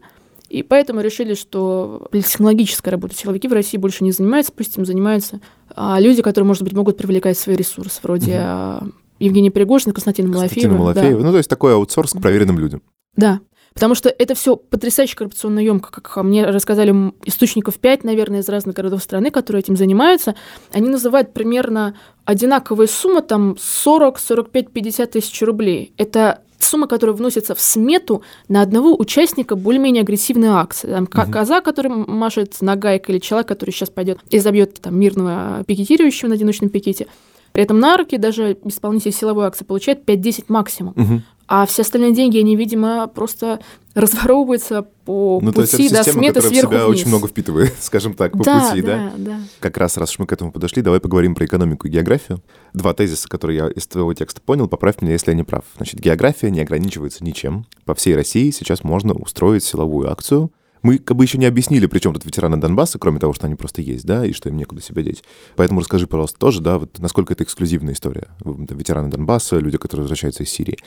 и 0.50 0.62
поэтому 0.62 1.02
решили, 1.02 1.34
что 1.34 2.08
технологической 2.12 2.92
работой 2.92 3.16
силовики 3.16 3.48
в 3.48 3.54
России 3.54 3.78
больше 3.78 4.04
не 4.04 4.12
занимаются, 4.12 4.52
пусть 4.52 4.78
им 4.78 4.86
занимаются 4.86 5.40
а, 5.76 6.00
люди, 6.00 6.22
которые, 6.22 6.48
может 6.48 6.64
быть, 6.64 6.74
могут 6.74 6.98
привлекать 6.98 7.38
свои 7.38 7.56
ресурсы, 7.56 8.00
вроде 8.04 8.36
а, 8.40 8.88
Евгения 9.20 9.52
Пригожина, 9.52 9.94
Константина 9.94 10.32
Константина 10.32 10.74
Малафеева. 10.74 10.94
да. 10.94 11.02
Малафеева. 11.02 11.24
Ну, 11.24 11.32
то 11.32 11.38
есть 11.38 11.50
такой 11.50 11.74
аутсорс 11.74 12.12
к 12.14 12.22
проверенным 12.22 12.60
людям. 12.60 12.82
Да. 13.16 13.40
Потому 13.74 13.96
что 13.96 14.10
это 14.10 14.36
все 14.36 14.56
потрясающе 14.56 15.16
коррупционно 15.16 15.60
емко, 15.60 15.90
как 15.92 16.24
мне 16.24 16.46
рассказали 16.46 16.92
источников 17.26 17.80
5, 17.80 18.04
наверное, 18.04 18.42
из 18.42 18.50
разных 18.50 18.76
городов 18.76 19.02
страны, 19.02 19.32
которые 19.32 19.62
этим 19.62 19.76
занимаются. 19.76 20.36
Они 20.72 20.90
называют 20.90 21.34
примерно 21.34 21.96
одинаковые 22.26 22.88
суммы, 22.88 23.22
там 23.22 23.58
40, 23.60 24.20
45, 24.20 24.70
50 24.72 25.12
тысяч 25.12 25.42
рублей. 25.42 25.94
Это 25.98 26.42
сумма, 26.60 26.88
которая 26.88 27.16
вносится 27.16 27.56
в 27.56 27.60
смету 27.60 28.22
на 28.48 28.62
одного 28.62 28.96
участника 28.98 29.56
более-менее 29.56 30.02
агрессивной 30.04 30.48
акции. 30.50 30.88
Там, 30.88 31.08
ко- 31.08 31.26
коза, 31.32 31.60
который 31.62 31.90
машет 31.92 32.56
нагайкой, 32.62 33.16
или 33.16 33.20
человек, 33.22 33.48
который 33.50 33.72
сейчас 33.72 33.90
пойдет 33.90 34.20
и 34.30 34.40
забьет 34.40 34.80
там, 34.82 34.98
мирного 34.98 35.64
пикетирующего 35.68 36.30
на 36.30 36.36
одиночном 36.36 36.70
пикете. 36.70 37.08
При 37.52 37.62
этом 37.64 37.80
на 37.80 37.98
руки 37.98 38.18
даже 38.18 38.58
исполнитель 38.66 39.12
силовой 39.12 39.46
акции 39.46 39.64
получает 39.66 40.06
5-10 40.06 40.46
максимум. 40.48 40.94
Мгм. 40.96 41.24
А 41.48 41.66
все 41.66 41.82
остальные 41.82 42.14
деньги, 42.14 42.38
они, 42.40 42.56
видимо, 42.56 43.08
просто 43.08 43.60
разворовываются 43.96 44.88
по 45.06 45.40
Ну, 45.42 45.52
то 45.52 45.62
есть 45.62 45.74
это 45.74 45.84
пути 45.84 45.94
до 45.94 46.04
система, 46.04 46.20
сметы 46.20 46.34
которая 46.36 46.50
в 46.50 46.54
сверху 46.54 46.74
себя 46.74 46.86
вниз. 46.86 47.00
очень 47.00 47.08
много 47.10 47.28
впитывает, 47.28 47.74
скажем 47.80 48.14
так, 48.14 48.32
по 48.32 48.44
да, 48.44 48.70
пути, 48.70 48.82
да? 48.82 48.96
да, 48.96 49.12
да. 49.18 49.40
Как 49.60 49.78
раз, 49.78 49.98
раз 49.98 50.12
уж 50.12 50.20
мы 50.20 50.26
к 50.26 50.32
этому 50.32 50.52
подошли, 50.52 50.82
давай 50.82 51.00
поговорим 51.00 51.36
про 51.36 51.46
экономику 51.46 51.88
и 51.88 51.92
географию. 51.92 52.42
Два 52.74 52.94
тезиса, 52.94 53.28
которые 53.28 53.58
я 53.58 53.68
из 53.68 53.86
твоего 53.86 54.14
текста 54.14 54.42
понял, 54.42 54.68
поправь 54.68 55.02
меня, 55.02 55.14
если 55.14 55.32
я 55.32 55.38
не 55.38 55.44
прав. 55.44 55.64
Значит, 55.78 56.00
география 56.00 56.50
не 56.50 56.62
ограничивается 56.62 57.24
ничем. 57.24 57.68
По 57.86 57.94
всей 57.94 58.16
России 58.16 58.50
сейчас 58.52 58.84
можно 58.84 59.14
устроить 59.14 59.64
силовую 59.64 60.12
акцию. 60.12 60.52
Мы 60.84 60.98
как 60.98 61.18
бы 61.18 61.24
еще 61.24 61.38
не 61.38 61.46
объяснили, 61.46 61.86
при 61.88 62.00
чем 62.00 62.14
тут 62.14 62.26
ветераны 62.26 62.58
Донбасса, 62.58 63.00
кроме 63.00 63.20
того, 63.20 63.34
что 63.34 63.48
они 63.48 63.56
просто 63.56 63.82
есть, 63.82 64.06
да, 64.06 64.26
и 64.26 64.34
что 64.34 64.50
им 64.50 64.58
некуда 64.58 64.82
себя 64.82 65.02
деть. 65.02 65.24
Поэтому 65.56 65.80
расскажи, 65.80 66.08
пожалуйста, 66.08 66.38
тоже, 66.38 66.62
да, 66.62 66.78
вот 66.78 67.00
насколько 67.00 67.34
это 67.34 67.44
эксклюзивная 67.44 67.94
история. 67.94 68.28
Ветераны 68.44 69.10
Донбасса, 69.10 69.58
люди, 69.58 69.78
которые 69.78 70.04
возвращаются 70.04 70.44
из 70.44 70.50
Сирии. 70.50 70.78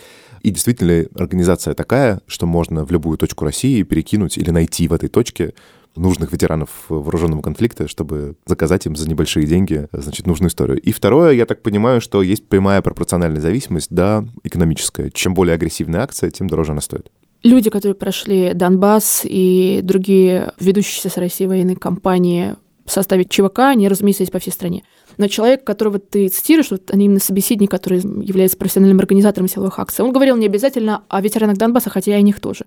И 0.42 0.50
действительно 0.50 0.90
ли 0.90 1.08
организация 1.14 1.74
такая, 1.74 2.20
что 2.26 2.46
можно 2.46 2.84
в 2.84 2.92
любую 2.92 3.18
точку 3.18 3.44
России 3.44 3.82
перекинуть 3.82 4.36
или 4.36 4.50
найти 4.50 4.86
в 4.86 4.92
этой 4.92 5.08
точке 5.08 5.54
нужных 5.96 6.30
ветеранов 6.30 6.68
вооруженного 6.90 7.40
конфликта, 7.40 7.88
чтобы 7.88 8.36
заказать 8.44 8.84
им 8.84 8.96
за 8.96 9.08
небольшие 9.08 9.46
деньги, 9.46 9.88
значит, 9.92 10.26
нужную 10.26 10.50
историю. 10.50 10.78
И 10.78 10.92
второе, 10.92 11.32
я 11.32 11.46
так 11.46 11.62
понимаю, 11.62 12.02
что 12.02 12.22
есть 12.22 12.46
прямая 12.46 12.82
пропорциональная 12.82 13.40
зависимость, 13.40 13.88
да, 13.90 14.26
экономическая. 14.44 15.10
Чем 15.10 15.32
более 15.32 15.54
агрессивная 15.54 16.02
акция, 16.02 16.30
тем 16.30 16.48
дороже 16.48 16.72
она 16.72 16.82
стоит. 16.82 17.10
Люди, 17.46 17.70
которые 17.70 17.94
прошли 17.94 18.54
Донбасс 18.54 19.20
и 19.22 19.78
другие 19.84 20.52
ведущиеся 20.58 21.10
с 21.10 21.16
Россией 21.16 21.46
военные 21.46 21.76
компании 21.76 22.56
в 22.84 22.90
составе 22.90 23.24
ЧВК, 23.24 23.60
они, 23.60 23.86
разумеется, 23.86 24.24
есть 24.24 24.32
по 24.32 24.40
всей 24.40 24.50
стране. 24.50 24.82
Но 25.16 25.28
человек, 25.28 25.62
которого 25.62 26.00
ты 26.00 26.26
цитируешь, 26.26 26.72
вот 26.72 26.90
именно 26.92 27.20
собеседник, 27.20 27.70
который 27.70 28.00
является 28.00 28.56
профессиональным 28.56 28.98
организатором 28.98 29.46
силовых 29.46 29.78
акций, 29.78 30.04
он 30.04 30.10
говорил 30.10 30.36
не 30.36 30.46
обязательно 30.46 31.04
о 31.06 31.20
ветеранах 31.20 31.56
Донбасса, 31.56 31.88
хотя 31.88 32.10
и 32.10 32.18
о 32.18 32.20
них 32.20 32.40
тоже. 32.40 32.64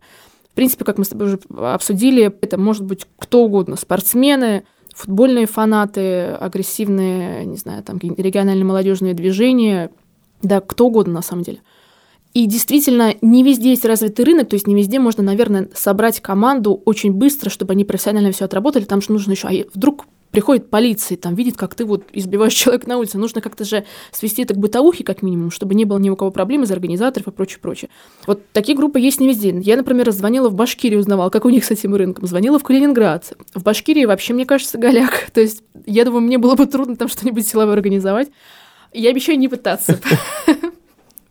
В 0.49 0.55
принципе, 0.55 0.85
как 0.85 0.97
мы 0.97 1.03
с 1.03 1.09
тобой 1.09 1.27
уже 1.27 1.39
обсудили, 1.57 2.33
это 2.39 2.57
может 2.57 2.85
быть 2.85 3.05
кто 3.17 3.43
угодно. 3.43 3.75
Спортсмены, 3.75 4.63
футбольные 4.95 5.45
фанаты, 5.45 6.27
агрессивные, 6.39 7.43
не 7.43 7.57
знаю, 7.57 7.83
там 7.83 7.99
региональные 7.99 8.63
молодежные 8.63 9.13
движения, 9.13 9.91
да, 10.41 10.61
кто 10.61 10.87
угодно 10.87 11.15
на 11.15 11.21
самом 11.21 11.43
деле. 11.43 11.59
И 12.33 12.45
действительно, 12.45 13.15
не 13.21 13.43
везде 13.43 13.71
есть 13.71 13.85
развитый 13.85 14.23
рынок, 14.23 14.49
то 14.49 14.53
есть 14.53 14.67
не 14.67 14.75
везде 14.75 14.99
можно, 14.99 15.23
наверное, 15.23 15.69
собрать 15.73 16.19
команду 16.19 16.81
очень 16.85 17.11
быстро, 17.11 17.49
чтобы 17.49 17.73
они 17.73 17.85
профессионально 17.85 18.31
все 18.31 18.45
отработали, 18.45 18.83
потому 18.83 19.01
что 19.01 19.13
нужно 19.13 19.31
еще, 19.31 19.47
а 19.47 19.53
вдруг 19.73 20.05
приходит 20.31 20.69
полиция, 20.69 21.17
там 21.17 21.35
видит, 21.35 21.57
как 21.57 21.75
ты 21.75 21.85
вот 21.85 22.03
избиваешь 22.13 22.53
человека 22.55 22.87
на 22.87 22.97
улице, 22.97 23.17
нужно 23.17 23.41
как-то 23.41 23.65
же 23.65 23.85
свести 24.11 24.43
это 24.43 24.53
к 24.53 24.57
бытовухе, 24.57 25.03
как 25.03 25.21
минимум, 25.21 25.51
чтобы 25.51 25.75
не 25.75 25.85
было 25.85 25.97
ни 25.97 26.09
у 26.09 26.15
кого 26.15 26.31
проблем 26.31 26.63
из 26.63 26.71
организаторов 26.71 27.27
и 27.27 27.31
прочее, 27.31 27.59
прочее. 27.61 27.89
Вот 28.27 28.41
такие 28.53 28.77
группы 28.77 28.99
есть 28.99 29.19
не 29.19 29.27
везде. 29.27 29.57
Я, 29.61 29.75
например, 29.75 30.11
звонила 30.11 30.49
в 30.49 30.53
Башкирию, 30.53 30.99
узнавала, 30.99 31.29
как 31.29 31.45
у 31.45 31.49
них 31.49 31.65
с 31.65 31.71
этим 31.71 31.95
рынком, 31.95 32.27
звонила 32.27 32.59
в 32.59 32.63
Калининград. 32.63 33.33
В 33.53 33.63
Башкирии 33.63 34.05
вообще, 34.05 34.33
мне 34.33 34.45
кажется, 34.45 34.77
голяк. 34.77 35.29
То 35.33 35.41
есть, 35.41 35.63
я 35.85 36.05
думаю, 36.05 36.21
мне 36.21 36.37
было 36.37 36.55
бы 36.55 36.65
трудно 36.65 36.95
там 36.95 37.07
что-нибудь 37.07 37.47
силовое 37.47 37.73
организовать. 37.73 38.29
Я 38.93 39.09
обещаю 39.11 39.37
не 39.37 39.47
пытаться. 39.47 39.99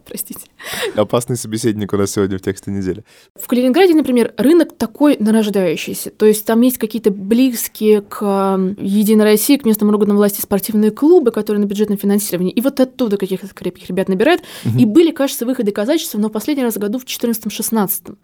Простите. 0.08 0.40
Опасный 0.96 1.36
собеседник 1.36 1.92
у 1.92 1.96
нас 1.98 2.12
сегодня 2.12 2.38
в 2.38 2.40
тексте 2.40 2.70
недели. 2.70 3.04
В 3.34 3.46
Калининграде, 3.46 3.94
например, 3.94 4.32
рынок 4.38 4.74
такой 4.76 5.18
нарождающийся. 5.18 6.10
То 6.10 6.24
есть 6.24 6.46
там 6.46 6.62
есть 6.62 6.78
какие-то 6.78 7.10
близкие 7.10 8.00
к 8.00 8.22
э, 8.22 8.74
Единой 8.80 9.24
России, 9.24 9.58
к 9.58 9.66
местным 9.66 9.90
органам 9.90 10.16
власти 10.16 10.40
спортивные 10.40 10.92
клубы, 10.92 11.30
которые 11.30 11.62
на 11.62 11.66
бюджетном 11.66 11.98
финансировании. 11.98 12.52
И 12.52 12.60
вот 12.62 12.80
оттуда 12.80 13.18
каких-то 13.18 13.48
крепких 13.48 13.88
ребят 13.90 14.08
набирают. 14.08 14.42
И 14.78 14.86
были, 14.86 15.10
кажется, 15.10 15.44
выходы 15.44 15.72
казачества, 15.72 16.18
но 16.18 16.30
последний 16.30 16.64
раз 16.64 16.76
в 16.76 16.78
году 16.78 16.98
в 16.98 17.04
14-16. 17.04 18.16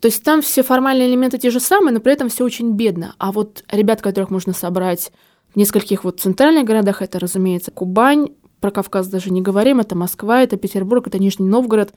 То 0.00 0.08
есть 0.08 0.22
там 0.22 0.40
все 0.40 0.62
формальные 0.62 1.08
элементы 1.08 1.38
те 1.38 1.50
же 1.50 1.60
самые, 1.60 1.92
но 1.92 2.00
при 2.00 2.14
этом 2.14 2.30
все 2.30 2.44
очень 2.44 2.72
бедно. 2.72 3.14
А 3.18 3.30
вот 3.30 3.62
ребят, 3.70 4.00
которых 4.00 4.30
можно 4.30 4.54
собрать 4.54 5.12
в 5.52 5.56
нескольких 5.56 6.04
вот 6.04 6.20
центральных 6.20 6.64
городах, 6.64 7.02
это, 7.02 7.18
разумеется, 7.18 7.70
Кубань, 7.70 8.28
про 8.60 8.70
Кавказ 8.70 9.08
даже 9.08 9.30
не 9.30 9.42
говорим, 9.42 9.80
это 9.80 9.94
Москва, 9.94 10.42
это 10.42 10.56
Петербург, 10.56 11.06
это 11.06 11.18
Нижний 11.18 11.46
Новгород. 11.46 11.92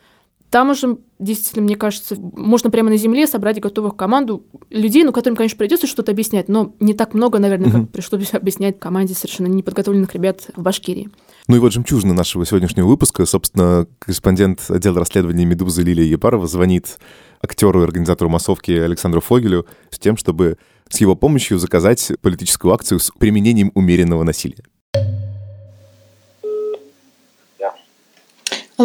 Там 0.49 0.71
уже, 0.71 0.97
действительно, 1.19 1.63
мне 1.63 1.75
кажется, 1.75 2.15
можно 2.17 2.71
прямо 2.71 2.89
на 2.89 2.97
земле 2.97 3.27
собрать 3.27 3.59
готовых 3.59 3.95
команду 3.95 4.43
людей, 4.71 5.03
ну, 5.03 5.11
которым, 5.11 5.35
конечно, 5.35 5.57
придется 5.59 5.85
что-то 5.85 6.11
объяснять, 6.11 6.49
но 6.49 6.73
не 6.79 6.95
так 6.95 7.13
много, 7.13 7.37
наверное, 7.37 7.71
как 7.71 7.89
пришлось 7.91 8.33
объяснять 8.33 8.79
команде 8.79 9.13
совершенно 9.13 9.45
неподготовленных 9.45 10.15
ребят 10.15 10.47
в 10.55 10.61
Башкирии. 10.63 11.09
Ну 11.47 11.55
и 11.55 11.59
вот 11.59 11.71
жемчужина 11.71 12.15
нашего 12.15 12.47
сегодняшнего 12.47 12.87
выпуска. 12.87 13.27
Собственно, 13.27 13.85
корреспондент 13.99 14.61
отдела 14.69 14.99
расследований 14.99 15.45
«Медузы» 15.45 15.83
Лилия 15.83 16.05
Епарова 16.05 16.47
звонит 16.47 16.97
актеру 17.41 17.81
и 17.81 17.83
организатору 17.83 18.29
массовки 18.31 18.71
Александру 18.71 19.21
Фогелю 19.21 19.67
с 19.91 19.99
тем, 19.99 20.17
чтобы 20.17 20.57
с 20.89 20.99
его 20.99 21.15
помощью 21.15 21.59
заказать 21.59 22.11
политическую 22.21 22.73
акцию 22.73 22.99
с 22.99 23.11
применением 23.11 23.71
умеренного 23.75 24.23
насилия. 24.23 24.63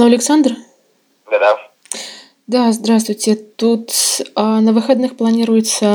Алло, 0.05 0.13
Александр? 0.13 0.55
Да-да. 1.31 1.59
Да, 2.47 2.73
здравствуйте. 2.73 3.37
Тут 3.37 3.91
а, 4.35 4.61
на 4.61 4.75
выходных 4.75 5.17
планируются 5.17 5.87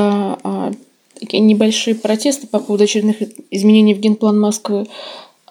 а, 0.42 0.72
такие 1.20 1.38
небольшие 1.38 1.94
протесты 1.94 2.48
по 2.48 2.58
поводу 2.58 2.82
очередных 2.82 3.18
изменений 3.52 3.94
в 3.94 4.00
генплан 4.00 4.40
Москвы. 4.40 4.88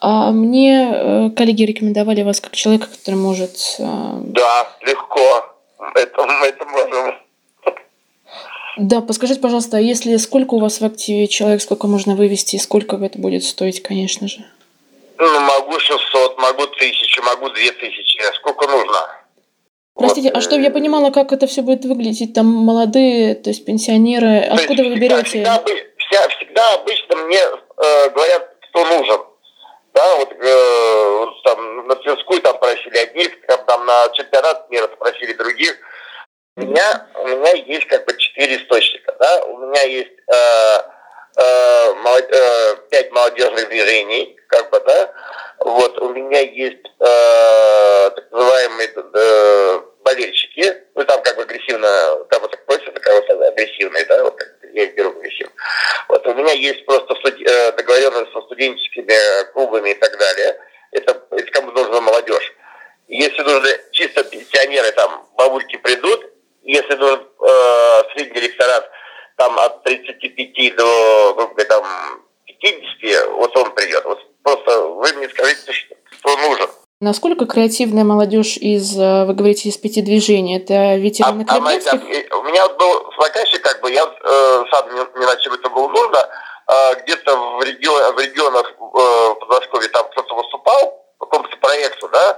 А 0.01 0.31
мне 0.31 0.91
э, 0.91 1.29
коллеги 1.37 1.63
рекомендовали 1.63 2.21
вас 2.23 2.41
как 2.41 2.53
человека, 2.53 2.87
который 2.87 3.15
может... 3.15 3.77
а, 3.79 4.19
Да, 4.25 4.67
легко. 4.81 5.55
Это, 5.95 6.27
это 6.43 6.65
можем. 6.65 7.15
Да, 8.77 8.99
подскажите, 8.99 9.39
пожалуйста, 9.39 9.77
а 9.77 9.79
если 9.79 10.17
сколько 10.17 10.55
у 10.55 10.59
вас 10.59 10.81
в 10.81 10.85
активе 10.85 11.29
человек, 11.29 11.61
сколько 11.61 11.87
можно 11.87 12.13
вывести 12.13 12.57
и 12.57 12.59
сколько 12.59 12.97
это 12.97 13.19
будет 13.19 13.45
стоить, 13.45 13.81
конечно 13.81 14.27
же? 14.27 14.45
Ну, 15.17 15.39
могу 16.39 16.63
600, 16.63 16.63
могу 16.63 16.63
1000, 16.75 17.21
могу 17.21 17.49
2000. 17.49 18.35
Сколько 18.35 18.67
нужно? 18.67 19.15
Простите, 19.95 20.29
Вот, 20.29 20.37
а 20.37 20.41
чтобы 20.41 20.61
я 20.63 20.69
э, 20.69 20.71
понимала, 20.73 21.11
как 21.11 21.31
это 21.33 21.45
все 21.47 21.61
будет 21.61 21.83
выглядеть? 21.85 22.33
Там 22.33 22.45
молодые, 22.47 23.35
то 23.35 23.49
есть 23.49 23.65
пенсионеры, 23.65 24.41
то 24.47 24.51
есть 24.53 24.63
откуда 24.63 24.83
вы 24.83 24.95
всегда- 24.95 25.15
берете? 25.15 25.29
Всегда, 25.29 25.63
вся- 25.97 26.29
всегда 26.29 26.73
обычно 26.75 27.15
мне 27.17 27.37
э, 27.39 28.09
говорят, 28.09 28.49
кто 28.69 28.85
нужен. 28.85 29.21
Да, 29.93 30.15
вот, 30.17 30.31
э, 30.31 31.17
вот 31.19 31.43
там 31.43 31.87
на 31.87 31.95
Тверскую 31.95 32.41
там 32.41 32.57
просили 32.59 32.97
одних, 32.97 33.45
там, 33.47 33.65
там 33.65 33.85
на 33.85 34.09
чемпионат 34.13 34.69
мира 34.69 34.89
спросили 34.95 35.33
других. 35.33 35.75
У 36.55 36.61
меня, 36.61 37.07
у 37.23 37.27
меня 37.27 37.51
есть 37.53 37.85
как 37.87 38.05
бы 38.05 38.15
четыре 38.17 38.57
источника, 38.57 39.15
да, 39.19 39.45
у 39.45 39.57
меня 39.57 39.81
есть 39.83 40.11
э, 40.27 40.77
э, 41.37 41.93
молод- 41.95 42.31
э, 42.31 42.75
пять 42.89 43.11
молодежных 43.11 43.67
движений, 43.69 44.37
как 44.47 44.69
бы, 44.69 44.79
да, 44.85 45.11
вот, 45.59 45.97
у 45.99 46.09
меня 46.13 46.39
есть 46.39 46.85
э, 46.99 48.11
так 48.15 48.31
называемые 48.31 48.89
э, 48.95 49.81
болельщики, 50.03 50.83
ну, 50.95 51.03
там 51.05 51.21
как 51.21 51.35
бы 51.35 51.43
агрессивно, 51.43 52.25
там 52.29 52.41
вот 52.41 52.57
просят, 52.65 52.93
такая 52.93 53.19
вот 53.19 53.29
агрессивные, 53.29 54.05
да, 54.05 54.23
вот 54.23 54.39
я 54.73 54.83
их 54.83 54.95
беру 54.95 55.09
агрессивно. 55.09 55.51
Вот 56.07 56.25
у 56.25 56.33
меня 56.33 56.53
есть 56.53 56.85
просто 56.85 57.13
студ- 57.15 57.41
э, 57.45 57.71
договоренность 57.73 58.31
со 58.31 58.41
студенческими 58.41 59.51
клубами 59.53 59.91
и 59.91 59.95
так 59.95 60.17
далее. 60.17 60.59
Это, 60.91 61.21
это 61.31 61.51
кому 61.51 61.71
нужна 61.71 62.01
молодежь. 62.01 62.53
Если 63.07 63.41
нужны 63.41 63.69
чисто 63.91 64.23
пенсионеры, 64.23 64.91
там 64.91 65.27
бабульки 65.35 65.77
придут. 65.77 66.25
Если 66.63 66.93
нужен 66.95 67.27
э, 67.41 68.03
средний 68.13 68.41
электорат, 68.41 68.89
там 69.37 69.57
от 69.59 69.83
35 69.83 70.75
до 70.75 71.33
грубо 71.35 71.53
говоря, 71.53 71.69
там 71.69 72.23
50, 72.45 73.27
вот 73.31 73.55
он 73.57 73.73
придет. 73.73 74.03
Вот 74.05 74.19
просто 74.43 74.79
вы 74.81 75.13
мне 75.13 75.29
скажите, 75.29 75.71
что, 75.71 75.95
что 76.11 76.37
нужен. 76.37 76.69
Насколько 77.01 77.45
креативная 77.45 78.03
молодежь 78.03 78.57
из, 78.57 78.97
э, 78.99 79.23
вы 79.23 79.33
говорите, 79.33 79.69
из 79.69 79.77
пяти 79.77 80.01
движений? 80.01 80.57
Это 80.57 80.73
А, 80.73 80.97
ветераны 80.97 81.43
а 81.43 81.45
там, 81.45 81.63
э, 81.63 82.27
у 82.35 82.43
меня 82.43 82.67
вот 82.67 82.77
был 82.77 83.13
заказчик, 83.17 83.61
как 83.61 83.79
бы, 83.79 83.89
я 83.89 84.05
вот, 84.05 84.15
э, 84.21 84.63
сам 84.69 84.93
не, 84.93 84.99
не 84.99 85.41
чем 85.41 85.53
это 85.53 85.69
было 85.69 85.87
нужно, 85.87 86.19
а, 86.67 86.93
где-то 86.95 87.37
в, 87.37 87.63
регион, 87.63 88.15
в 88.15 88.19
регионах 88.19 88.73
э, 88.77 89.35
Подмосковья 89.39 89.87
там 89.89 90.09
кто-то 90.11 90.35
выступал 90.35 91.05
по 91.19 91.25
какому-то 91.25 91.55
проекту, 91.57 92.09
да, 92.09 92.37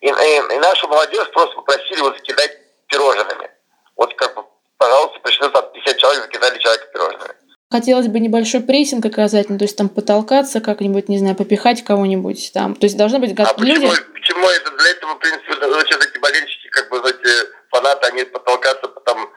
и, 0.00 0.06
и- 0.06 0.54
и 0.54 0.58
нашу 0.60 0.86
молодежь 0.86 1.28
просто 1.32 1.56
попросили 1.56 1.98
его 1.98 2.12
закидать 2.12 2.58
пирожными. 2.86 3.50
Вот 3.96 4.14
как 4.14 4.36
бы, 4.36 4.44
пожалуйста, 4.78 5.18
пришли 5.18 5.48
там 5.48 5.64
50 5.72 5.98
человек, 5.98 6.22
закидали 6.22 6.58
человека 6.58 6.86
пирожными. 6.92 7.34
Хотелось 7.76 8.06
бы 8.08 8.20
небольшой 8.20 8.60
прессинг 8.62 9.04
оказать, 9.04 9.50
ну, 9.50 9.58
то 9.58 9.64
есть 9.64 9.76
там 9.76 9.90
потолкаться 9.90 10.62
как-нибудь, 10.62 11.10
не 11.10 11.18
знаю, 11.18 11.36
попихать 11.36 11.84
кого-нибудь 11.84 12.52
там. 12.54 12.74
То 12.74 12.86
есть 12.86 12.96
должны 12.96 13.18
быть 13.18 13.32
А 13.38 13.44
гот- 13.44 13.60
люди... 13.60 13.86
почему, 13.86 14.12
почему 14.14 14.48
это 14.48 14.70
для 14.78 14.90
этого, 14.92 15.14
в 15.14 15.18
принципе, 15.18 15.52
вот 15.60 15.84
эти 15.84 16.18
болельщики, 16.18 16.68
как 16.70 16.88
бы, 16.88 16.96
эти 17.06 17.46
фанаты, 17.70 18.06
они 18.10 18.24
потолкаться, 18.24 18.88
потом 18.88 19.28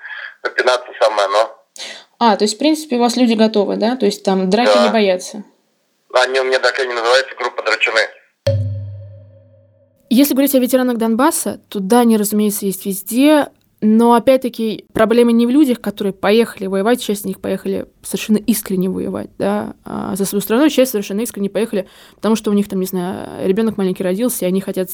попинаться 0.42 0.88
самое, 1.02 1.28
но 1.28 1.66
А, 2.18 2.38
то 2.38 2.46
есть, 2.46 2.56
в 2.56 2.60
принципе, 2.60 2.96
у 2.96 3.00
вас 3.00 3.18
люди 3.18 3.34
готовы, 3.34 3.76
да? 3.76 3.98
То 3.98 4.06
есть 4.06 4.24
там 4.24 4.50
драки 4.50 4.72
Да. 4.74 4.86
не 4.86 4.90
боятся. 4.94 5.44
они 6.14 6.40
у 6.40 6.46
меня 6.46 6.60
так 6.60 6.80
и 6.80 6.88
не 6.88 6.94
называются, 6.94 7.36
группа 7.38 7.62
драчуны. 7.62 8.00
Если 10.10 10.34
говорить 10.34 10.56
о 10.56 10.60
ветеранах 10.60 10.98
Донбасса, 10.98 11.60
то 11.68 11.82
да, 11.82 12.00
они, 12.00 12.16
разумеется, 12.16 12.66
есть 12.66 12.86
везде, 12.86 13.48
но 13.82 14.14
опять-таки 14.14 14.86
проблема 14.94 15.32
не 15.32 15.46
в 15.46 15.50
людях, 15.50 15.80
которые 15.80 16.14
поехали 16.14 16.68
воевать, 16.68 17.02
часть 17.02 17.22
из 17.22 17.26
них 17.26 17.40
поехали 17.40 17.88
совершенно 18.02 18.38
искренне 18.38 18.90
воевать, 18.90 19.30
да, 19.38 19.76
а 19.86 20.16
за 20.16 20.26
свою 20.26 20.42
страну, 20.42 20.70
часть 20.70 20.92
совершенно 20.92 21.22
искренне 21.22 21.50
поехали, 21.50 21.88
потому 22.16 22.36
что 22.36 22.52
у 22.52 22.54
них 22.54 22.68
там, 22.68 22.80
не 22.80 22.86
знаю, 22.86 23.48
ребенок 23.48 23.78
маленький 23.78 24.04
родился, 24.04 24.46
и 24.46 24.48
они 24.48 24.62
хотят 24.62 24.90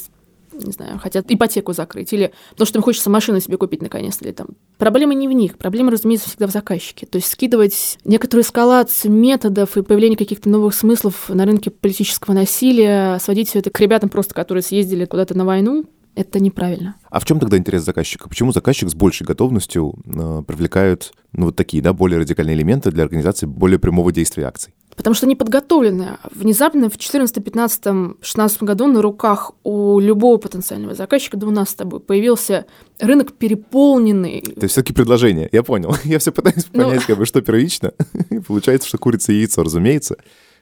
не 0.54 0.71
знаю, 0.71 1.00
хотят 1.00 1.26
ипотеку 1.30 1.74
закрыть, 1.74 2.13
или 2.13 2.32
потому 2.52 2.65
что 2.65 2.80
им 2.80 2.84
хочется 2.84 3.10
машину 3.10 3.39
себе 3.39 3.58
купить 3.58 3.82
наконец-то, 3.82 4.24
или 4.26 4.32
там. 4.32 4.48
Проблема 4.78 5.13
не 5.13 5.28
в 5.28 5.32
них, 5.32 5.58
проблема, 5.58 5.91
разумеется, 5.91 6.30
всегда 6.30 6.48
в 6.48 6.52
заказчике. 6.52 7.06
То 7.06 7.17
есть 7.17 7.32
скидывать 7.32 7.98
некоторую 8.06 8.43
эскалацию 8.43 9.12
методов 9.12 9.78
и 9.78 9.82
появление 9.82 10.17
каких-то 10.17 10.50
новых 10.50 10.74
смыслов 10.74 11.30
на 11.30 11.45
рынке 11.45 11.71
политического 11.71 12.34
насилия, 12.34 13.17
сводить 13.19 13.50
все 13.50 13.60
это 13.60 13.69
к 13.69 13.80
ребятам 13.80 14.10
просто, 14.10 14.34
которые 14.34 14.62
съездили 14.62 15.06
куда-то 15.06 15.38
на 15.38 15.45
войну, 15.45 15.86
это 16.15 16.39
неправильно. 16.39 16.95
А 17.10 17.19
в 17.19 17.25
чем 17.25 17.39
тогда 17.39 17.58
интерес 17.58 17.84
заказчика? 17.84 18.30
Почему 18.30 18.51
заказчик 18.51 18.89
с 18.89 18.95
большей 18.95 19.25
готовностью 19.25 19.95
э, 20.06 20.43
привлекает 20.47 21.12
ну, 21.34 21.47
вот 21.47 21.56
такие, 21.56 21.84
да, 21.84 21.93
более 21.93 22.19
радикальные 22.19 22.56
элементы 22.56 22.91
для 22.91 23.04
организации 23.04 23.45
более 23.45 23.80
прямого 23.80 24.12
действия 24.12 24.45
акций? 24.45 24.73
Потому 24.95 25.13
что 25.13 25.25
они 25.25 25.36
подготовлены. 25.36 26.17
Внезапно 26.32 26.86
в 26.89 26.97
2014, 26.97 27.43
15, 27.43 27.84
16 28.21 28.63
году 28.63 28.88
на 28.88 29.01
руках 29.01 29.51
у 29.63 29.99
любого 29.99 30.38
потенциального 30.38 30.95
заказчика, 30.95 31.36
да 31.36 31.47
у 31.47 31.51
нас 31.51 31.71
с 31.71 31.75
тобой, 31.75 31.99
появился 31.99 32.65
рынок 32.99 33.34
переполненный. 33.34 34.41
То 34.41 34.62
есть 34.62 34.71
все-таки 34.71 34.93
предложение. 34.93 35.49
Я 35.51 35.63
понял. 35.63 35.93
Я 36.06 36.19
все 36.19 36.32
пытаюсь 36.32 36.67
Ну. 36.71 36.86
понять, 36.86 37.04
как 37.06 37.17
бы, 37.17 37.25
что 37.25 37.41
первично. 37.41 37.91
Получается, 38.47 38.88
что 38.88 38.97
курица 38.97 39.34
и 39.34 39.38
яйцо, 39.39 39.63
разумеется. 39.63 40.15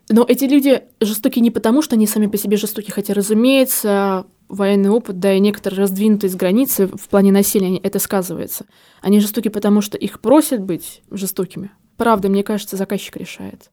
Но 0.09 0.25
эти 0.27 0.45
люди 0.45 0.81
жестоки 0.99 1.39
не 1.39 1.51
потому, 1.51 1.81
что 1.81 1.95
они 1.95 2.07
сами 2.07 2.27
по 2.27 2.37
себе 2.37 2.57
жестоки, 2.57 2.91
хотя, 2.91 3.13
разумеется, 3.13 4.25
военный 4.49 4.89
опыт, 4.89 5.19
да, 5.19 5.33
и 5.33 5.39
некоторая 5.39 5.81
раздвинутость 5.81 6.35
границы 6.35 6.87
в 6.87 7.09
плане 7.09 7.31
насилия, 7.31 7.77
это 7.77 7.99
сказывается. 7.99 8.65
Они 9.01 9.19
жестоки 9.19 9.49
потому, 9.49 9.81
что 9.81 9.97
их 9.97 10.19
просят 10.19 10.61
быть 10.61 11.01
жестокими. 11.11 11.71
Правда, 11.97 12.29
мне 12.29 12.43
кажется, 12.43 12.77
заказчик 12.77 13.17
решает. 13.17 13.69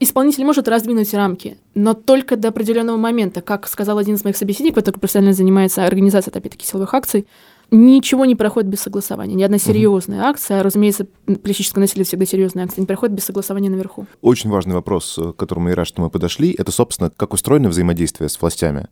Исполнитель 0.00 0.44
может 0.44 0.68
раздвинуть 0.68 1.12
рамки, 1.12 1.58
но 1.74 1.92
только 1.92 2.36
до 2.36 2.48
определенного 2.48 2.96
момента. 2.96 3.40
Как 3.40 3.66
сказал 3.66 3.98
один 3.98 4.14
из 4.14 4.22
моих 4.22 4.36
собеседников, 4.36 4.84
который 4.84 5.00
профессионально 5.00 5.34
занимается 5.34 5.84
организацией, 5.84 6.38
опять-таки, 6.38 6.64
силовых 6.64 6.94
акций, 6.94 7.26
ничего 7.72 8.24
не 8.24 8.36
проходит 8.36 8.70
без 8.70 8.80
согласования. 8.80 9.34
Ни 9.34 9.42
одна 9.42 9.58
серьезная 9.58 10.22
акция, 10.22 10.60
а, 10.60 10.62
разумеется, 10.62 11.06
политическое 11.26 11.80
насилие 11.80 12.04
всегда 12.04 12.26
серьезная 12.26 12.64
акция, 12.64 12.80
не 12.80 12.86
проходит 12.86 13.16
без 13.16 13.24
согласования 13.24 13.70
наверху. 13.70 14.06
Очень 14.20 14.50
важный 14.50 14.74
вопрос, 14.74 15.18
к 15.18 15.32
которому 15.32 15.68
я 15.68 15.74
рад, 15.74 15.88
что 15.88 16.00
мы 16.00 16.10
подошли, 16.10 16.54
это, 16.56 16.70
собственно, 16.70 17.10
как 17.10 17.32
устроено 17.32 17.68
взаимодействие 17.68 18.28
с 18.28 18.40
властями 18.40 18.86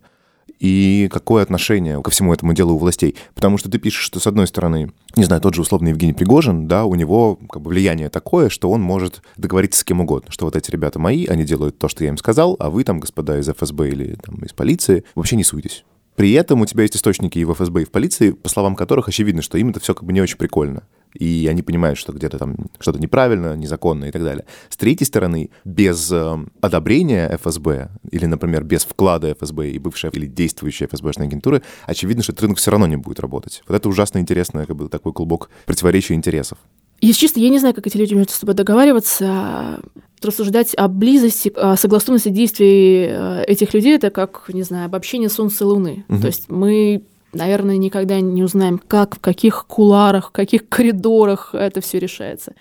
и 0.59 1.09
какое 1.11 1.42
отношение 1.42 2.03
ко 2.03 2.11
всему 2.11 2.33
этому 2.33 2.53
делу 2.53 2.75
у 2.75 2.79
властей. 2.79 3.16
Потому 3.35 3.59
что 3.59 3.71
ты 3.71 3.79
пишешь, 3.79 4.03
что, 4.03 4.21
с 4.21 4.27
одной 4.27 4.47
стороны, 4.47 4.92
не 5.16 5.25
знаю, 5.25 5.40
тот 5.42 5.55
же 5.55 5.62
условный 5.62 5.90
Евгений 5.90 6.12
Пригожин, 6.12 6.69
да, 6.69 6.85
у 6.85 6.95
него 6.95 7.38
как 7.51 7.62
бы 7.62 7.71
влияние 7.71 8.09
такое, 8.09 8.49
что 8.49 8.71
он 8.71 8.81
может 8.81 9.23
договориться 9.37 9.81
с 9.81 9.85
кем 9.85 10.01
угодно, 10.01 10.31
что 10.31 10.45
вот 10.45 10.57
эти 10.57 10.71
ребята 10.71 10.99
мои, 10.99 11.27
они 11.27 11.45
делают 11.45 11.79
то, 11.79 11.88
что 11.88 12.05
я 12.05 12.11
им 12.11 12.19
сказал, 12.19 12.57
а 12.59 12.71
вы 12.71 12.85
там, 12.85 13.01
господа 13.01 13.38
из 13.38 13.49
ФСБ 13.49 13.88
или 13.88 14.16
там, 14.23 14.37
из 14.37 14.53
полиции, 14.53 15.05
вообще 15.14 15.37
не 15.37 15.45
суетесь. 15.45 15.85
При 16.16 16.33
этом 16.33 16.62
у 16.62 16.66
тебя 16.66 16.83
есть 16.83 16.97
источники 16.97 17.38
и 17.38 17.45
в 17.45 17.53
ФСБ, 17.53 17.83
и 17.83 17.85
в 17.85 17.90
полиции, 17.90 18.31
по 18.31 18.49
словам 18.49 18.75
которых 18.75 19.09
очевидно, 19.09 19.42
что 19.42 19.59
им 19.59 19.69
это 19.69 19.81
все 19.81 19.95
как 19.95 20.05
бы 20.05 20.14
не 20.14 20.23
очень 20.23 20.38
прикольно. 20.38 20.83
И 21.19 21.47
они 21.49 21.63
понимают, 21.63 21.99
что 21.99 22.13
где-то 22.13 22.39
там 22.39 22.57
что-то 22.79 22.99
неправильно, 22.99 23.57
незаконно 23.57 24.07
и 24.07 24.11
так 24.11 24.23
далее. 24.23 24.45
С 24.69 24.77
третьей 24.77 25.07
стороны, 25.07 25.51
без 25.65 26.11
э, 26.13 26.37
одобрения 26.61 27.29
ФСБ 27.43 27.91
или, 28.11 28.27
например, 28.27 28.65
без 28.65 28.85
вклада 28.85 29.35
ФСБ 29.35 29.71
и 29.71 29.79
бывшей 29.79 30.11
или 30.11 30.27
действующей 30.27 30.87
ФСБшной 30.87 31.27
агентуры, 31.27 31.63
очевидно, 31.87 32.23
что 32.23 32.33
этот 32.33 32.43
рынок 32.43 32.59
все 32.59 32.71
равно 32.71 32.87
не 32.87 32.97
будет 32.97 33.21
работать. 33.21 33.63
Вот 33.67 33.75
это 33.75 33.89
ужасно 33.89 34.19
интересно, 34.19 34.67
как 34.67 34.77
бы 34.77 34.89
такой 34.89 35.13
клубок 35.13 35.51
противоречия 35.67 36.15
интересов. 36.15 36.59
Если 37.01 37.21
честно, 37.21 37.41
я 37.41 37.51
не 37.51 37.59
знаю, 37.59 37.75
как 37.75 37.87
эти 37.87 37.97
люди 37.97 38.15
между 38.15 38.33
собой 38.33 38.55
договариваться, 38.55 39.81
рассуждать 40.23 40.75
о 40.75 40.89
близости, 40.89 41.53
о 41.55 41.77
согласованности 41.77 42.31
действий 42.31 43.07
э, 43.09 43.45
этих 43.47 43.75
людей, 43.75 43.97
это 43.97 44.11
как, 44.11 44.49
не 44.53 44.63
знаю, 44.63 44.87
обобщение 44.87 45.29
Солнца 45.29 45.65
и 45.65 45.67
Луны. 45.67 46.05
Мгм. 46.09 46.21
То 46.21 46.27
есть 46.27 46.49
мы 46.49 47.03
наверное, 47.37 47.77
никогда 47.77 48.20
не 48.20 48.42
узнаем, 48.42 48.79
как, 48.79 49.16
в 49.16 49.20
каких 49.20 49.66
куларах, 49.66 50.29
в 50.29 50.33
каких 50.33 50.68
коридорах 50.68 51.55
это 51.55 51.81
все 51.81 51.99
решается. 51.99 52.55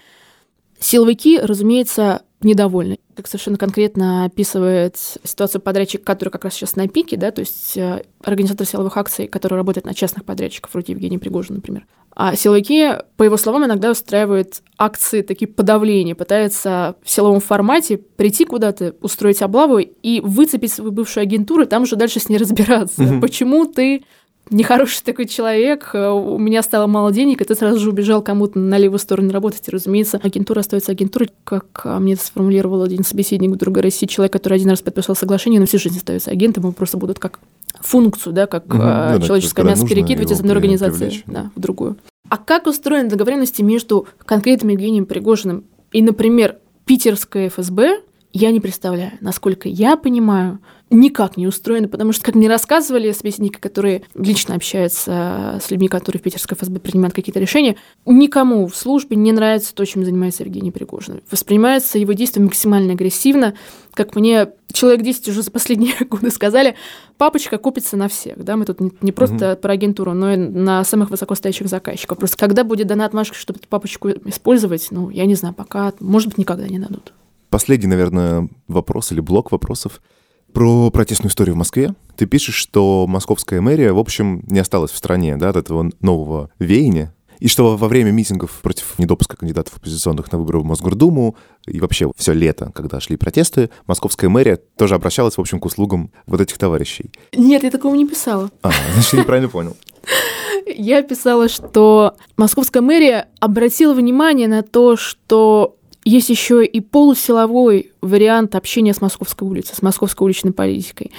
Силовики, 0.79 1.39
разумеется, 1.39 2.21
недовольны. 2.41 2.99
Как 3.15 3.27
совершенно 3.27 3.57
конкретно 3.57 4.25
описывает 4.25 4.97
ситуацию 5.23 5.61
подрядчик, 5.61 6.03
который 6.03 6.29
как 6.29 6.43
раз 6.43 6.53
сейчас 6.53 6.75
на 6.75 6.87
пике, 6.87 7.17
да, 7.17 7.31
то 7.31 7.39
есть 7.39 7.77
э, 7.77 8.03
организатор 8.23 8.67
силовых 8.67 8.95
акций, 8.97 9.27
который 9.27 9.55
работает 9.55 9.85
на 9.85 9.93
частных 9.93 10.25
подрядчиков, 10.25 10.73
вроде 10.73 10.93
Евгения 10.93 11.17
Пригожина, 11.17 11.55
например. 11.55 11.87
А 12.13 12.35
силовики, 12.35 12.91
по 13.17 13.23
его 13.23 13.35
словам, 13.35 13.65
иногда 13.65 13.91
устраивают 13.91 14.61
акции 14.77 15.21
такие 15.21 15.47
подавления, 15.47 16.15
пытаются 16.15 16.95
в 17.03 17.09
силовом 17.09 17.41
формате 17.41 17.97
прийти 17.97 18.45
куда-то, 18.45 18.95
устроить 19.01 19.41
облаву 19.41 19.79
и 19.79 20.21
выцепить 20.21 20.71
свою 20.71 20.91
бывшую 20.91 21.23
агентуру, 21.23 21.63
и 21.63 21.67
там 21.67 21.83
уже 21.83 21.95
дальше 21.95 22.19
с 22.19 22.29
ней 22.29 22.37
разбираться. 22.37 23.01
Mm-hmm. 23.01 23.21
Почему 23.21 23.65
ты 23.65 24.03
нехороший 24.49 25.01
такой 25.03 25.25
человек, 25.25 25.91
э, 25.93 26.09
у 26.09 26.37
меня 26.37 26.61
стало 26.61 26.87
мало 26.87 27.11
денег, 27.11 27.41
и 27.41 27.45
ты 27.45 27.55
сразу 27.55 27.79
же 27.79 27.89
убежал 27.89 28.21
кому-то 28.21 28.59
на 28.59 28.77
левую 28.77 28.99
сторону 28.99 29.31
работать. 29.31 29.67
И, 29.67 29.71
разумеется, 29.71 30.19
агентура 30.21 30.59
остается 30.59 30.91
агентурой, 30.91 31.31
как 31.43 31.81
а, 31.83 31.99
мне 31.99 32.13
это 32.13 32.25
сформулировал 32.25 32.83
один 32.83 33.03
собеседник 33.03 33.51
в 33.51 33.57
другой 33.57 33.83
России, 33.83 34.05
человек, 34.05 34.33
который 34.33 34.55
один 34.55 34.69
раз 34.69 34.81
подписал 34.81 35.15
соглашение, 35.15 35.59
но 35.59 35.65
всю 35.65 35.79
жизнь 35.79 35.97
остается 35.97 36.31
агентом, 36.31 36.63
его 36.63 36.73
просто 36.73 36.97
будут 36.97 37.19
как 37.19 37.39
функцию, 37.79 38.33
да, 38.33 38.47
как 38.47 38.65
угу, 38.65 38.77
да, 38.77 39.19
человеческое 39.21 39.63
мясо 39.63 39.85
перекидывать 39.85 40.31
из 40.31 40.39
одной 40.39 40.55
организации 40.55 41.23
да, 41.27 41.51
в 41.55 41.59
другую. 41.59 41.97
А 42.29 42.37
как 42.37 42.67
устроены 42.67 43.09
договоренности 43.09 43.61
между 43.61 44.07
конкретным 44.25 44.69
Евгением 44.69 45.05
Пригожиным 45.05 45.65
и, 45.91 46.01
например, 46.01 46.57
питерское 46.85 47.49
ФСБ, 47.49 48.01
я 48.33 48.51
не 48.51 48.59
представляю. 48.59 49.13
Насколько 49.21 49.69
я 49.69 49.95
понимаю, 49.95 50.59
никак 50.95 51.37
не 51.37 51.45
устроено, 51.45 51.87
потому 51.87 52.11
что, 52.11 52.23
как 52.23 52.35
мне 52.35 52.47
рассказывали 52.47 53.11
собеседники, 53.11 53.59
которые 53.59 54.03
лично 54.15 54.55
общаются 54.55 55.59
с 55.61 55.69
людьми, 55.69 55.87
которые 55.87 56.19
в 56.19 56.23
Питерской 56.23 56.57
ФСБ 56.57 56.79
принимают 56.79 57.13
какие-то 57.13 57.39
решения, 57.39 57.75
никому 58.05 58.67
в 58.67 58.75
службе 58.75 59.15
не 59.15 59.31
нравится 59.31 59.75
то, 59.75 59.85
чем 59.85 60.03
занимается 60.05 60.43
Евгений 60.43 60.71
Пригожин. 60.71 61.21
Воспринимается 61.29 61.99
его 61.99 62.13
действие 62.13 62.43
максимально 62.43 62.93
агрессивно. 62.93 63.53
Как 63.93 64.15
мне 64.15 64.49
человек 64.71 65.03
10 65.03 65.29
уже 65.29 65.41
за 65.41 65.51
последние 65.51 65.93
годы 66.09 66.31
сказали, 66.31 66.75
папочка 67.17 67.57
купится 67.57 67.97
на 67.97 68.07
всех. 68.07 68.43
Да? 68.43 68.55
Мы 68.55 68.65
тут 68.65 68.79
не, 68.79 68.91
не 69.01 69.11
просто 69.11 69.53
угу. 69.53 69.61
про 69.61 69.73
агентуру, 69.73 70.13
но 70.13 70.33
и 70.33 70.37
на 70.37 70.83
самых 70.83 71.11
высокостоящих 71.11 71.67
заказчиков. 71.67 72.17
Просто 72.17 72.37
когда 72.37 72.63
будет 72.63 72.87
дана 72.87 73.05
отмашка, 73.05 73.35
чтобы 73.35 73.59
эту 73.59 73.67
папочку 73.67 74.09
использовать, 74.09 74.87
ну, 74.91 75.09
я 75.09 75.25
не 75.25 75.35
знаю, 75.35 75.53
пока, 75.53 75.93
может 75.99 76.29
быть, 76.29 76.37
никогда 76.37 76.67
не 76.67 76.79
дадут. 76.79 77.13
Последний, 77.49 77.87
наверное, 77.87 78.49
вопрос 78.67 79.11
или 79.11 79.19
блок 79.19 79.51
вопросов– 79.51 80.01
про 80.55 80.89
протестную 80.89 81.29
историю 81.29 81.55
в 81.55 81.57
Москве. 81.57 81.93
Ты 82.15 82.25
пишешь, 82.25 82.55
что 82.55 83.05
московская 83.07 83.59
мэрия, 83.59 83.91
в 83.91 83.99
общем, 83.99 84.41
не 84.47 84.59
осталась 84.59 84.89
в 84.89 84.95
стране 84.95 85.35
да, 85.35 85.49
от 85.49 85.57
этого 85.57 85.91
нового 85.99 86.49
веяния, 86.59 87.13
и 87.39 87.49
что 87.49 87.75
во 87.75 87.87
время 87.89 88.11
митингов 88.11 88.61
против 88.61 88.97
недопуска 88.97 89.35
кандидатов 89.35 89.75
оппозиционных 89.75 90.31
на 90.31 90.39
выборы 90.39 90.59
в 90.59 90.63
Мосгордуму 90.63 91.35
и 91.67 91.81
вообще 91.81 92.09
все 92.15 92.31
лето, 92.31 92.71
когда 92.73 93.01
шли 93.01 93.17
протесты, 93.17 93.69
московская 93.85 94.29
мэрия 94.29 94.55
тоже 94.55 94.95
обращалась, 94.95 95.35
в 95.35 95.41
общем, 95.41 95.59
к 95.59 95.65
услугам 95.65 96.09
вот 96.25 96.39
этих 96.39 96.57
товарищей. 96.57 97.11
Нет, 97.35 97.63
я 97.63 97.69
такого 97.69 97.93
не 97.93 98.07
писала. 98.07 98.49
А, 98.61 98.71
значит, 98.93 99.11
я 99.11 99.19
неправильно 99.19 99.49
понял. 99.49 99.75
Я 100.67 101.03
писала, 101.03 101.47
что 101.47 102.15
московская 102.37 102.81
мэрия 102.81 103.27
обратила 103.39 103.93
внимание 103.93 104.47
на 104.47 104.63
то, 104.63 104.95
что 104.95 105.75
есть 106.05 106.29
еще 106.29 106.63
и 106.63 106.79
полусиловой 106.79 107.91
вариант 108.01 108.55
общения 108.55 108.93
с 108.93 109.01
Московской 109.01 109.47
улицей, 109.47 109.75
с 109.75 109.81
московской 109.81 110.25
уличной 110.25 110.53
политикой. 110.53 111.11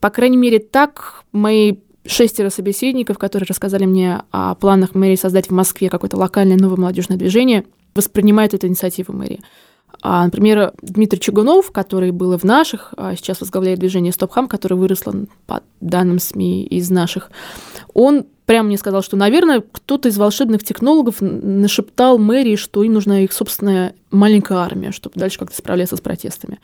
По 0.00 0.10
крайней 0.10 0.38
мере, 0.38 0.58
так 0.58 1.22
мои 1.32 1.76
шестеро 2.04 2.50
собеседников, 2.50 3.18
которые 3.18 3.46
рассказали 3.46 3.84
мне 3.84 4.22
о 4.32 4.54
планах 4.54 4.94
мэрии 4.94 5.16
создать 5.16 5.48
в 5.48 5.52
Москве 5.52 5.88
какое-то 5.88 6.16
локальное 6.16 6.56
новое 6.56 6.78
молодежное 6.78 7.16
движение, 7.16 7.64
воспринимают 7.94 8.54
эту 8.54 8.66
инициативу 8.66 9.12
мэрии. 9.12 9.40
А, 10.00 10.24
например, 10.24 10.72
Дмитрий 10.82 11.20
Чугунов, 11.20 11.70
который 11.70 12.10
был 12.10 12.36
в 12.36 12.42
наших, 12.42 12.92
а 12.96 13.14
сейчас 13.14 13.40
возглавляет 13.40 13.78
движение 13.78 14.12
«Стопхам», 14.12 14.48
которое 14.48 14.74
выросло, 14.74 15.14
по 15.46 15.62
данным 15.80 16.18
СМИ, 16.18 16.64
из 16.64 16.90
наших, 16.90 17.30
он 17.94 18.26
прямо 18.46 18.68
мне 18.68 18.78
сказал, 18.78 19.02
что, 19.02 19.16
наверное, 19.16 19.60
кто-то 19.60 20.08
из 20.08 20.18
волшебных 20.18 20.64
технологов 20.64 21.16
нашептал 21.20 22.18
мэрии, 22.18 22.56
что 22.56 22.82
им 22.82 22.94
нужна 22.94 23.20
их 23.20 23.32
собственная 23.32 23.94
маленькая 24.10 24.58
армия, 24.58 24.92
чтобы 24.92 25.18
дальше 25.18 25.38
как-то 25.38 25.56
справляться 25.56 25.96
с 25.96 26.00
протестами. 26.00 26.58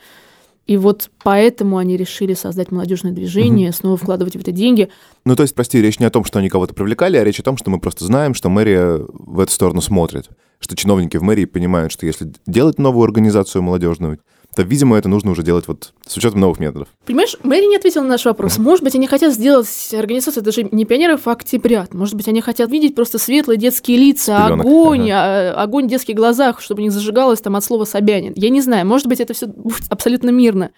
И 0.69 0.77
вот 0.77 1.09
поэтому 1.23 1.77
они 1.77 1.97
решили 1.97 2.35
создать 2.35 2.71
молодежное 2.71 3.11
движение, 3.11 3.69
угу. 3.69 3.77
снова 3.77 3.97
вкладывать 3.97 4.35
в 4.35 4.39
это 4.39 4.51
деньги. 4.51 4.89
Ну, 5.25 5.35
то 5.35 5.41
есть, 5.41 5.55
прости, 5.55 5.81
речь 5.81 5.99
не 5.99 6.05
о 6.05 6.11
том, 6.11 6.23
что 6.23 6.37
они 6.37 6.47
кого-то 6.47 6.75
привлекали, 6.75 7.17
а 7.17 7.23
речь 7.23 7.39
о 7.39 7.43
том, 7.43 7.57
что 7.57 7.71
мы 7.71 7.79
просто 7.79 8.05
знаем, 8.05 8.35
что 8.35 8.49
мэрия 8.49 8.99
в 9.11 9.39
эту 9.39 9.51
сторону 9.51 9.81
смотрит. 9.81 10.29
Что 10.59 10.75
чиновники 10.75 11.17
в 11.17 11.23
мэрии 11.23 11.45
понимают, 11.45 11.91
что 11.91 12.05
если 12.05 12.31
делать 12.45 12.77
новую 12.77 13.05
организацию 13.05 13.63
молодежную, 13.63 14.19
то, 14.55 14.63
видимо, 14.63 14.97
это 14.97 15.07
нужно 15.07 15.31
уже 15.31 15.43
делать 15.43 15.67
вот 15.67 15.93
с 16.05 16.17
учетом 16.17 16.39
новых 16.39 16.59
методов. 16.59 16.87
Понимаешь, 17.05 17.37
Мэри 17.43 17.65
не 17.65 17.75
ответила 17.75 18.01
на 18.01 18.09
наш 18.09 18.25
вопрос. 18.25 18.57
Может 18.57 18.83
быть, 18.83 18.95
они 18.95 19.07
хотят 19.07 19.33
сделать 19.33 19.93
организацию 19.93 20.43
даже 20.43 20.63
не 20.63 20.85
пионеров, 20.85 21.27
а 21.27 21.33
октябрят. 21.33 21.93
Может 21.93 22.15
быть, 22.15 22.27
они 22.27 22.41
хотят 22.41 22.69
видеть 22.71 22.95
просто 22.95 23.19
светлые 23.19 23.57
детские 23.57 23.97
лица, 23.97 24.45
Пеленок. 24.45 24.65
огонь, 24.65 25.11
ага. 25.11 25.53
А, 25.55 25.63
огонь 25.63 25.85
в 25.85 25.89
детских 25.89 26.15
глазах, 26.15 26.61
чтобы 26.61 26.81
не 26.81 26.89
зажигалось 26.89 27.41
там 27.41 27.55
от 27.55 27.63
слова 27.63 27.85
Собянин. 27.85 28.33
Я 28.35 28.49
не 28.49 28.61
знаю, 28.61 28.87
может 28.87 29.07
быть, 29.07 29.19
это 29.19 29.33
все 29.33 29.47
абсолютно 29.89 30.29
мирно. 30.29 30.71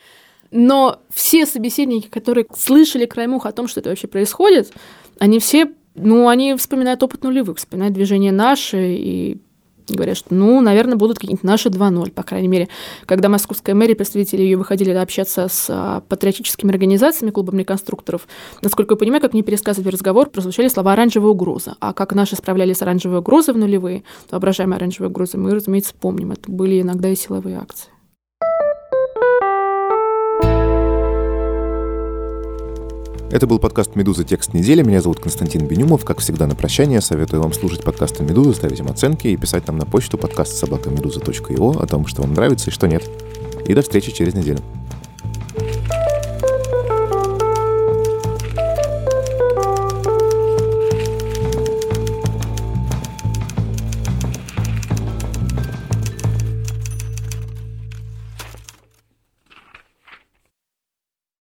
Но 0.52 1.00
все 1.14 1.46
собеседники, 1.46 2.08
которые 2.08 2.46
слышали 2.56 3.06
краем 3.06 3.34
уха 3.34 3.50
о 3.50 3.54
том, 3.54 3.70
что 3.70 3.80
это 3.80 3.90
вообще 3.90 4.08
происходит, 4.08 4.74
они 5.18 5.40
все, 5.40 5.72
ну, 5.96 6.28
они 6.28 6.56
вспоминают 6.56 7.02
опыт 7.02 7.24
нулевых, 7.24 7.58
вспоминают 7.58 7.94
движение 7.94 8.34
наше 8.34 8.96
и 8.96 9.38
говорят, 9.90 10.18
что, 10.18 10.34
ну, 10.34 10.62
наверное, 10.62 10.96
будут 10.96 11.18
какие-нибудь 11.18 11.44
наши 11.44 11.70
2.0, 11.70 12.12
по 12.12 12.24
крайней 12.24 12.48
мере. 12.48 12.68
Когда 13.06 13.30
московская 13.30 13.74
мэрия, 13.74 13.96
представители 13.96 14.42
ее 14.42 14.58
выходили 14.58 14.92
общаться 14.92 15.48
с 15.48 15.68
а, 15.70 16.02
патриотическими 16.08 16.72
организациями, 16.72 17.32
клубами 17.32 17.64
конструкторов, 17.64 18.28
насколько 18.62 18.94
я 18.94 18.98
понимаю, 18.98 19.22
как 19.22 19.34
мне 19.34 19.44
пересказывали 19.44 19.92
разговор, 19.92 20.30
прозвучали 20.30 20.68
слова 20.68 20.94
«оранжевая 20.94 21.32
угроза». 21.32 21.76
А 21.80 21.94
как 21.94 22.14
наши 22.14 22.36
справлялись 22.36 22.78
с 22.78 22.82
оранжевой 22.82 23.20
угрозой 23.20 23.54
в 23.54 23.58
нулевые, 23.58 24.04
воображаемые 24.30 24.78
оранжевые 24.78 25.10
угрозы, 25.10 25.38
мы, 25.38 25.52
разумеется, 25.52 25.94
помним. 26.00 26.32
Это 26.32 26.52
были 26.52 26.82
иногда 26.82 27.10
и 27.10 27.16
силовые 27.16 27.58
акции. 27.58 27.90
Это 33.32 33.48
был 33.48 33.60
подкаст 33.60 33.96
«Медуза. 33.96 34.26
Текст 34.26 34.54
недели». 34.54 34.84
Меня 34.84 35.02
зовут 35.02 35.22
Константин 35.22 35.66
Бенюмов. 35.66 36.04
Как 36.04 36.20
всегда, 36.20 36.48
на 36.48 36.56
прощание 36.56 37.00
советую 37.00 37.42
вам 37.42 37.54
слушать 37.54 37.82
подкасты 37.82 38.24
«Медуза», 38.24 38.52
ставить 38.52 38.80
им 38.80 38.90
оценки 38.90 39.30
и 39.30 39.38
писать 39.38 39.66
нам 39.68 39.78
на 39.78 39.86
почту 39.86 40.18
подкаст 40.18 40.58
собакамедуза.io 40.58 41.82
о 41.82 41.88
том, 41.88 42.08
что 42.08 42.24
вам 42.24 42.34
нравится 42.34 42.70
и 42.70 42.74
что 42.74 42.90
нет. 42.90 43.10
И 43.66 43.74
до 43.74 43.84
встречи 43.84 44.12
через 44.12 44.34
неделю. 44.34 44.60